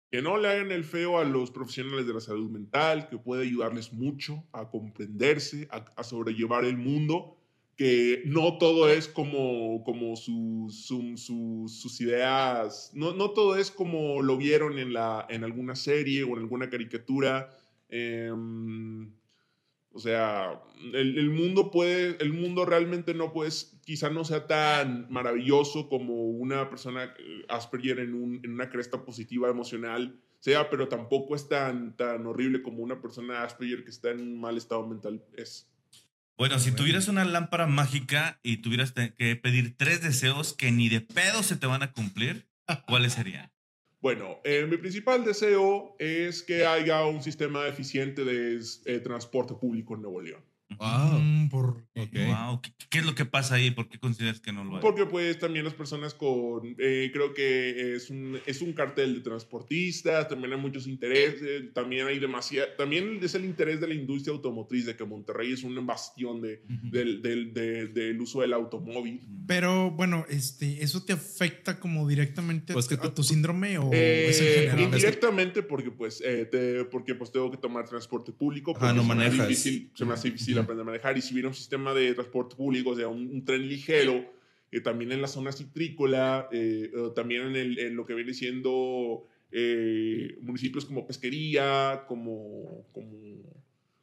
[0.08, 3.42] que no le hagan el feo a los profesionales de la salud mental que puede
[3.42, 7.36] ayudarles mucho a comprenderse a, a sobrellevar el mundo
[7.77, 13.70] que no todo es como, como sus, su- su- sus ideas, no, no todo es
[13.70, 17.51] como lo vieron en, la, en alguna serie o en alguna caricatura.
[17.89, 19.12] em,
[19.93, 20.61] o sea,
[20.93, 23.51] el, mundo puede, el mundo realmente no puede,
[23.85, 29.05] quizá no sea tan maravilloso como una persona eh, Asperger en, un- en una cresta
[29.05, 34.11] positiva emocional sea, pero tampoco es tan, tan horrible como una persona Asperger que está
[34.11, 35.66] en un mal estado mental es.
[36.39, 41.01] Bueno, si tuvieras una lámpara mágica y tuvieras que pedir tres deseos que ni de
[41.01, 42.47] pedo se te van a cumplir,
[42.87, 43.51] ¿cuáles serían?
[43.99, 49.97] Bueno, eh, mi principal deseo es que haya un sistema eficiente de eh, transporte público
[49.97, 50.45] en Nuevo León.
[50.78, 51.20] Wow.
[51.20, 52.12] Mm, por Ok.
[52.26, 53.70] Wow, ¿qué, qué es lo que pasa ahí?
[53.70, 54.82] ¿Por qué consideras que no lo hay?
[54.82, 59.20] Porque pues también las personas con, eh, creo que es un, es un cartel de
[59.20, 64.34] transportistas, también hay muchos intereses, también hay demasiado, también es el interés de la industria
[64.34, 69.20] automotriz de que Monterrey es un bastión de, del, del, de- del uso del automóvil.
[69.46, 73.90] Pero bueno, este, ¿eso te afecta como directamente Pues que a tú- tu síndrome o
[73.94, 74.80] Eh, es en general?
[74.80, 78.74] indirectamente porque pues, eh, te- porque pues tengo que tomar transporte público.
[78.74, 79.48] Porque no manejas.
[79.48, 80.64] difícil- se me hace difícil Ujú.
[80.64, 83.44] aprender a manejar y si hubiera un sistema de transporte público, o sea, un, un
[83.44, 84.24] tren ligero,
[84.72, 88.34] eh, también en la zona citrícola, eh, eh, también en, el- en lo que viene
[88.34, 93.16] siendo eh, municipios como Pesquería, como, como,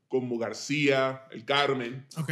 [0.07, 2.05] como García, El Carmen.
[2.17, 2.31] Ok.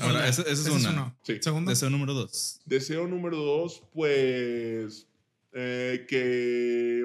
[0.00, 0.90] Ahora, esa- esa es una.
[0.90, 1.18] uno.
[1.22, 1.36] Sí.
[1.40, 1.70] Segundo.
[1.70, 2.60] Deseo número dos.
[2.64, 5.06] Deseo número dos, pues
[5.52, 7.04] eh, que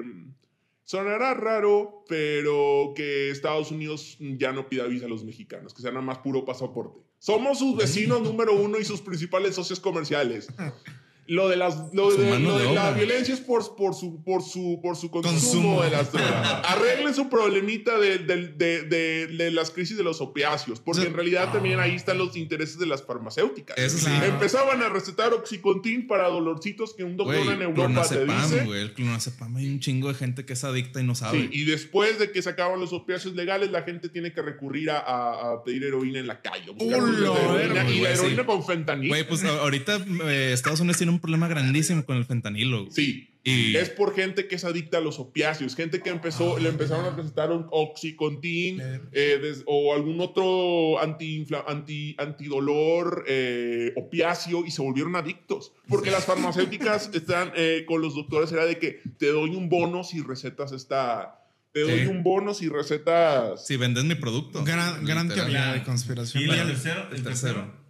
[0.84, 5.90] sonará raro, pero que Estados Unidos ya no pida visa a los mexicanos, que sea
[5.90, 7.00] nada más puro pasaporte.
[7.18, 10.48] Somos sus vecinos número uno y sus principales socios comerciales.
[11.28, 14.42] Lo de, las, lo de, lo de de la violencia es por, por, su, por,
[14.42, 15.82] su, por su consumo, Consumo.
[15.82, 16.60] de las drogas.
[16.68, 21.06] Arreglen su problemita de, de, de, de- de las crisis de los opiáceos, porque Sí.
[21.06, 23.78] en realidad también ahí están los intereses de las farmacéuticas.
[23.78, 24.06] Eso sí.
[24.06, 24.26] Claro.
[24.26, 28.64] Empezaban a recetar Oxycontin para dolorcitos que un doctor Güey, en Europa te dice.
[28.64, 28.80] güey.
[28.82, 31.38] El clonazepam hay un chingo de gente que es adicta y no sabe.
[31.38, 34.90] Sí, y después de que se acaban los opiáceos legales, la gente tiene que recurrir
[34.90, 36.64] a, a- a pedir heroína en la calle.
[36.70, 38.20] a buscar ¡Hola, dulces de heroína, güey, y la sí.
[38.24, 39.08] heroína con fentanil.
[39.08, 42.80] Güey, pues ahorita eh, Estados Unidos tiene un problema grandísimo con el fentanilo.
[42.82, 42.92] güey.
[42.92, 43.28] Sí.
[43.44, 47.06] Y Es por gente que es adicta a los opiáceos, gente que empezó, le empezaron
[47.12, 54.70] a recetar un Oxycontin eh, des- o algún otro anti, anti, antidolor eh, opiáceo y
[54.70, 55.72] se volvieron adictos.
[55.88, 60.04] Porque las farmacéuticas están eh, con los doctores, era de que te doy un bono
[60.04, 61.38] si recetas esta.
[61.72, 62.06] Te doy Sí.
[62.06, 63.66] un bono si recetas.
[63.66, 64.62] si vendes mi producto.
[64.62, 66.44] Gran, teoría de ¿Y conspiración.
[66.44, 67.08] el Oye, tercero?
[67.10, 67.54] el El tercero.
[67.54, 67.82] tercero.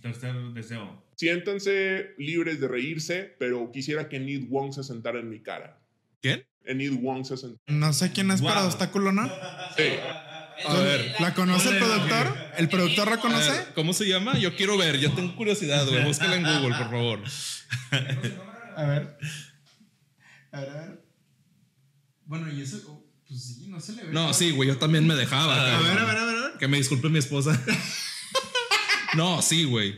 [0.00, 1.03] Tercer deseo.
[1.16, 5.80] Siéntense libres de reírse, pero quisiera que Nid Wong se sentara en mi cara.
[6.20, 6.46] ¿Quién?
[6.64, 7.62] Enid Wong se sentara.
[7.66, 8.68] No sé quién es para Wow.
[8.68, 9.26] obstáculo, ¿no?
[9.76, 9.84] Sí.
[10.66, 11.14] A ver.
[11.20, 12.36] ¿La conoce el productor?
[12.56, 13.50] ¿El productor la conoce?
[13.50, 14.38] ver, ¿Cómo se llama?
[14.38, 16.04] Yo quiero ver, yo tengo curiosidad, güey.
[16.04, 17.20] Búscala en Google, por favor.
[18.76, 19.18] A ver.
[20.52, 21.04] A ver, a ver.
[22.24, 22.80] Bueno, y eso.
[22.88, 24.12] oh, Pues sí, no se le ve.
[24.12, 25.54] No, sí, güey, yo también me dejaba.
[25.54, 25.88] A cabrón.
[25.88, 26.36] ver, a ver, a ver.
[26.36, 26.58] a ver.
[26.58, 27.60] Que me disculpe mi esposa.
[29.16, 29.94] no, sí, güey.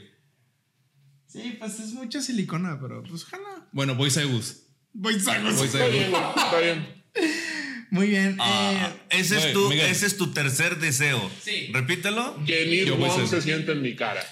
[1.37, 3.69] Sí, pues es mucha silicona, pero pues jala.
[3.73, 4.63] Bueno, voy Zeus.
[4.93, 5.15] Voy.
[5.15, 6.87] Voy Está bien, está bien.
[7.91, 8.37] Muy bien.
[8.41, 9.91] Ah, eh, ese, es tu, Miguel.
[9.91, 11.31] ese es tu tercer deseo.
[11.43, 11.69] Sí.
[11.73, 12.43] Repítelo.
[12.45, 14.25] Que voy Wong se siente en mi cara.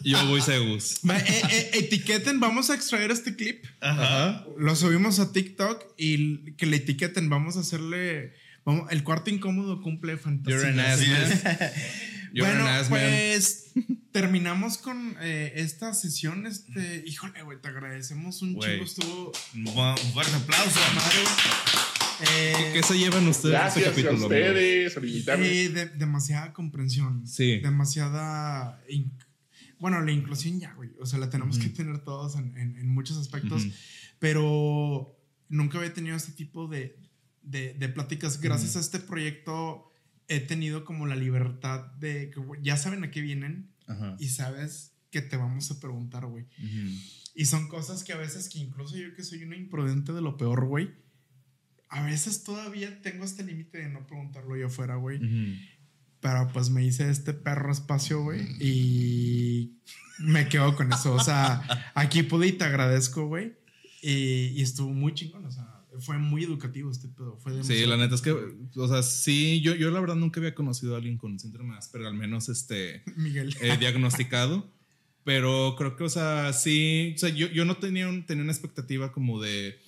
[0.00, 1.00] Yo voy Zeus.
[1.08, 3.64] va, eh, eh, etiqueten, vamos a extraer este clip.
[3.80, 4.44] Ajá.
[4.58, 7.28] Lo subimos a TikTok y que le etiqueten.
[7.28, 8.34] Vamos a hacerle.
[8.64, 10.56] Vamos, el cuarto incómodo cumple fantasía.
[10.56, 11.00] You're an ass.
[12.34, 13.72] You're bueno, ass pues
[14.12, 16.46] terminamos con eh, esta sesión.
[16.46, 18.72] Este, híjole, güey, te agradecemos un Güey.
[18.72, 18.84] chingo.
[18.84, 20.80] Estuvo Un fuerte aplauso.
[20.94, 21.18] madre.
[22.32, 24.10] Eh, ¿Qué se llevan ustedes de este Gracias a capítulo?
[24.10, 24.24] amigos?
[24.24, 27.26] ustedes eh, de- demasiada comprensión.
[27.26, 27.58] Sí.
[27.60, 28.80] Demasiada.
[29.78, 30.90] bueno, la inclusión ya, güey.
[31.00, 33.64] O sea, la tenemos que tener todos en, en- en muchos aspectos.
[33.64, 33.74] Ujú.
[34.18, 35.16] Pero
[35.48, 36.96] nunca había tenido este tipo de,
[37.42, 38.40] de, de pláticas.
[38.40, 39.88] Gracias a este proyecto
[40.28, 44.16] he tenido como la libertad de que ya saben a qué vienen Ajá.
[44.18, 46.44] y sabes que te vamos a preguntar, güey.
[46.58, 46.98] Ujú.
[47.34, 50.36] Y son cosas que a veces que incluso yo que soy una imprudente de lo
[50.36, 50.90] peor, güey.
[51.88, 55.18] A veces todavía tengo este límite de no preguntarlo yo afuera, güey.
[55.18, 55.56] Ujú.
[56.20, 58.40] Pero pues me hice este perro espacio, güey.
[58.60, 59.78] Y
[60.18, 61.12] me quedo con eso.
[61.14, 63.54] O sea, aquí pude y te agradezco, güey.
[64.00, 65.44] Y, y estuvo muy chingón.
[65.44, 67.36] O sea, fue muy educativo este pedo.
[67.38, 70.54] Fue Sí, la neta es que, o sea, sí, yo, yo la verdad nunca había
[70.54, 73.54] conocido a alguien con síndrome de Asperger, al menos este, Miguel.
[73.60, 74.70] eh, diagnosticado.
[75.24, 78.52] Pero creo que, o sea, sí, o sea, yo, yo no tenía, un- tenía una
[78.52, 79.78] expectativa como de,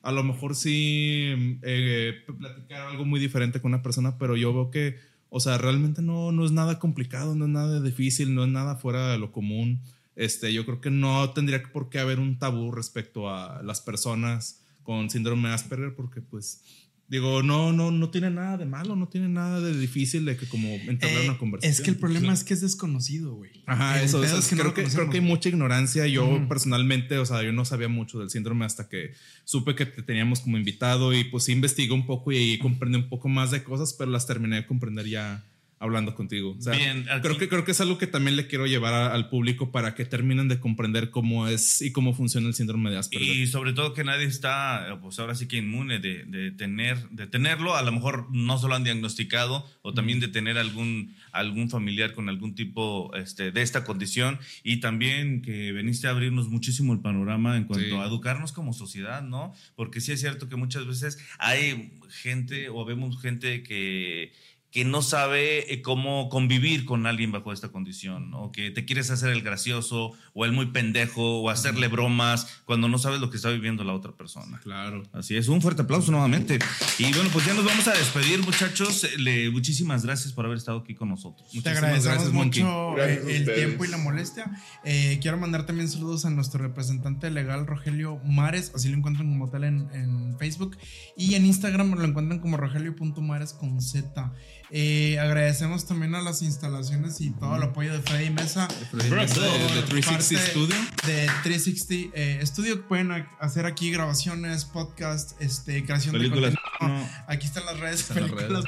[0.00, 4.70] a lo mejor sí, eh, platicar algo muy diferente con una persona, pero yo veo
[4.70, 4.96] que,
[5.28, 8.76] o sea, realmente no, no es nada complicado, no es nada difícil, no es nada
[8.76, 9.82] fuera de lo común.
[10.16, 14.62] Este, yo creo que no tendría por qué haber un tabú respecto a las personas
[14.88, 16.62] con síndrome de Asperger, porque pues,
[17.08, 20.48] digo, no, no, no tiene nada de malo, no tiene nada de difícil de que
[20.48, 21.72] como entablar Eh, una conversación.
[21.74, 23.50] es que el problema es que es desconocido, güey.
[23.66, 26.06] Ajá, El eso, es que no creo, lo que, creo que hay mucha ignorancia.
[26.06, 26.48] Yo Ujú.
[26.48, 29.12] personalmente, o sea, yo no sabía mucho del síndrome hasta que
[29.44, 33.28] supe que te teníamos como invitado y pues investigué un poco y comprendí un poco
[33.28, 35.44] más de cosas, pero las terminé de comprender ya
[35.80, 36.56] hablando contigo.
[36.58, 39.14] O sea, Bien, creo que creo que es algo que también le quiero llevar a-
[39.14, 42.98] al público para que terminen de comprender cómo es y cómo funciona el síndrome de
[42.98, 43.28] Asperger.
[43.36, 47.26] Y sobre todo que nadie está, pues ahora sí que inmune de, de tener, de
[47.26, 47.76] tenerlo.
[47.76, 52.12] A lo mejor no se lo han diagnosticado o también de tener algún, algún familiar
[52.14, 54.38] con algún tipo este, de esta condición.
[54.64, 57.92] Y también que veniste a abrirnos muchísimo el panorama en cuanto Sí.
[57.94, 59.54] a educarnos como sociedad, ¿no?
[59.76, 64.32] Porque sí es cierto que muchas veces hay gente o vemos gente que
[64.70, 69.10] que no sabe eh, cómo convivir con alguien bajo esta condición, o que te quieres
[69.10, 73.36] hacer el gracioso, o el muy pendejo, o hacerle bromas, cuando no sabes lo que
[73.36, 74.60] está viviendo la otra persona.
[74.62, 75.04] Claro.
[75.12, 76.58] Así es, un fuerte aplauso nuevamente.
[76.98, 79.04] Y bueno, pues ya nos vamos a despedir, muchachos.
[79.04, 81.48] Eh, Le, muchísimas gracias por haber estado aquí con nosotros.
[81.64, 82.62] Agradecemos gracias, Monkey.
[82.62, 84.50] mucho Gracias eh, a el tiempo y la molestia.
[84.84, 88.72] Eh, quiero mandar también saludos a nuestro representante legal, Rogelio Mares.
[88.74, 90.76] Así lo encuentran como tal en, en Facebook.
[91.16, 94.32] Y en Instagram lo encuentran como rogelio.mares con Z.
[94.70, 98.68] Eh, agradecemos también a las instalaciones y todo el apoyo de Freddy Mesa.
[98.92, 100.76] De- de Por 360 parte Studio.
[101.06, 102.86] De 360 eh, Studio.
[102.86, 103.10] Pueden
[103.40, 106.52] hacer aquí grabaciones, podcast, este, creación Películas.
[106.52, 107.06] de contenido.
[107.06, 107.10] No.
[107.28, 108.00] Aquí están las redes.
[108.00, 108.64] Están las películas.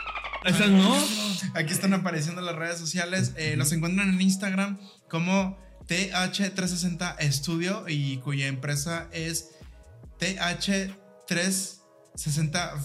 [0.47, 0.97] ¿Esas no?
[1.55, 3.33] Aquí están apareciendo las redes sociales.
[3.37, 4.79] Eh, los encuentran en Instagram
[5.11, 9.49] como TH360 Studio y cuya empresa es
[10.19, 11.80] TH360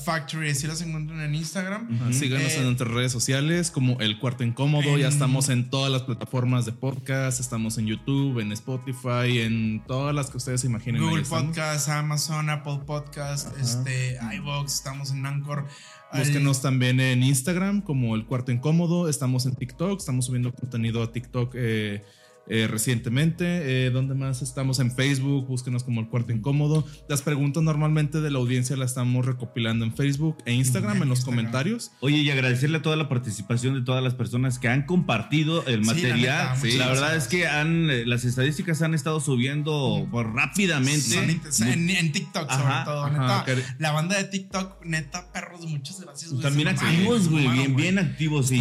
[0.05, 0.49] Factory.
[0.51, 1.89] Así los encuentran en Instagram.
[2.01, 4.97] Ajá, Síganos Eh, en nuestras redes sociales como El Cuarto Incómodo.
[4.97, 7.39] ya estamos en todas las plataformas de podcast.
[7.39, 11.01] Estamos en YouTube, en Spotify, en todas las que ustedes se imaginen.
[11.01, 11.23] Google.
[11.23, 13.61] Podcast, Amazon, Apple Podcast, Ajá.
[13.61, 15.65] este, iVoox, estamos en Anchor.
[16.13, 19.09] Búsquenos también en Instagram como El Cuarto Incómodo.
[19.09, 19.99] Estamos en TikTok.
[19.99, 22.05] Estamos subiendo contenido a TikTok eh,
[22.47, 23.85] eh, recientemente.
[23.85, 24.41] Eh, ¿Dónde más?
[24.41, 25.47] Estamos en Facebook.
[25.47, 26.85] Búsquenos como El Cuarto Incómodo.
[27.09, 31.09] Las preguntas normalmente de la audiencia las estamos recopilando en Facebook e Instagram, En en
[31.09, 31.37] los Instagram.
[31.45, 31.91] comentarios.
[32.01, 35.81] Oye, y agradecerle a toda la participación de todas las personas que han compartido el
[35.83, 36.19] Sí, la material.
[36.21, 41.41] neta, Sí, la verdad es que han, eh, las estadísticas han estado subiendo pues, rápidamente.
[41.51, 43.05] Son en, en TikTok, sobre todo.
[43.05, 46.31] ajá, neta, que- la banda de TikTok, neta, perros, muchas gracias.
[46.41, 47.99] También activos, güey, bien, bien Sí.
[47.99, 48.51] activos,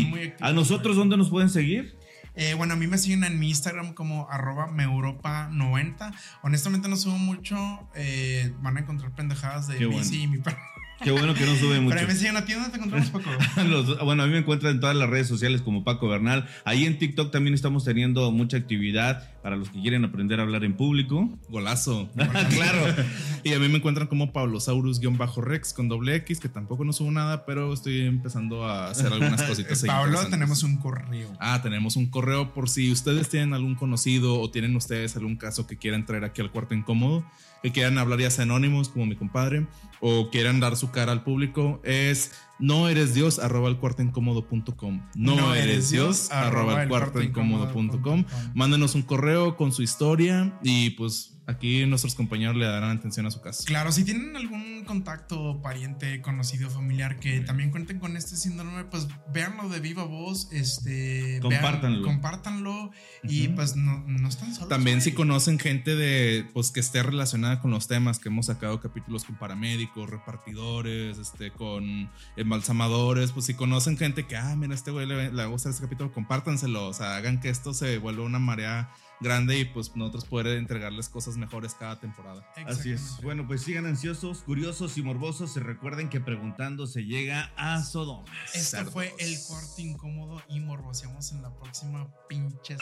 [0.40, 1.96] ¿A nosotros dónde nos pueden seguir?
[2.36, 6.12] Eh, bueno, a mí me siguen en mi Instagram como arroba meuropa90.
[6.42, 7.56] Honestamente no subo mucho.
[7.94, 10.24] eh, van a encontrar pendejadas de Qué bici bueno.
[10.24, 10.58] y mi perro.
[11.02, 11.96] Qué bueno que no sube mucho.
[11.96, 13.28] Pero me siguen a ti, ¿dónde te encontramos, Paco?
[13.66, 16.48] Los- bueno, a mí me encuentran en todas las redes sociales como Paco Bernal.
[16.64, 20.64] Ahí en TikTok también estamos teniendo mucha actividad para los que quieren aprender a hablar
[20.64, 21.28] en público.
[21.50, 22.08] Golazo.
[22.14, 23.04] claro.
[23.42, 27.44] Y a mí me encuentran como Pablosaurus-Rex con doble X, que tampoco no subo nada,
[27.44, 29.84] pero estoy empezando a hacer algunas cositas.
[29.84, 31.30] ahí Pablo, tenemos un correo.
[31.40, 35.66] Ah, tenemos un correo por si ustedes tienen algún conocido o tienen ustedes algún caso
[35.66, 37.22] que quieran traer aquí al cuarto incómodo,
[37.62, 39.66] que quieran hablar ya sea anónimos como mi compadre
[40.00, 42.32] o quieran dar su cara al público, es
[42.64, 45.02] no eres Dios arroba el cuarto incómodo.com.
[45.14, 48.24] No, eres Dios arroba el cuarto incómodo.com.
[48.54, 53.30] Mándenos un correo con su historia y pues aquí nuestros compañeros le darán atención a
[53.30, 53.64] su caso.
[53.66, 59.08] Claro, si tienen algún contacto, pariente, conocido, familiar que también cuenten con este síndrome, pues
[59.32, 62.02] véanlo de viva voz, este, vean- Compártanlo.
[62.06, 62.90] compártanlo
[63.22, 64.68] y pues no, no están solos.
[64.68, 68.80] También si conocen gente de pues que esté relacionada con los temas que hemos sacado
[68.80, 74.90] capítulos con paramédicos, repartidores, este con embalsamadores, pues si conocen gente que ah, mira este
[74.90, 77.98] güey le, le va a gustar este capítulo, compártanselo, o sea, hagan que esto se
[77.98, 78.90] vuelva una marea
[79.24, 82.46] grande y pues nosotros poder entregarles cosas mejores cada temporada.
[82.66, 83.18] Así es.
[83.22, 88.24] Bueno, pues sigan ansiosos, curiosos y morbosos y recuerden que preguntando se llega a Sodoma.
[88.54, 92.78] Este fue el corte incómodo y morboseamos en la próxima pinches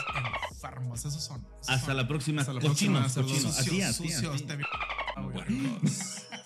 [0.51, 1.05] enfermos.
[1.05, 1.47] Esos son.
[1.67, 2.43] Hasta la próxima.
[2.43, 3.27] Hasta la cochinos, próxima.
[3.27, 3.57] Cochinos.
[3.57, 3.97] Cochinos.
[3.97, 4.47] Sucios, sucios.
[4.47, 4.59] Te...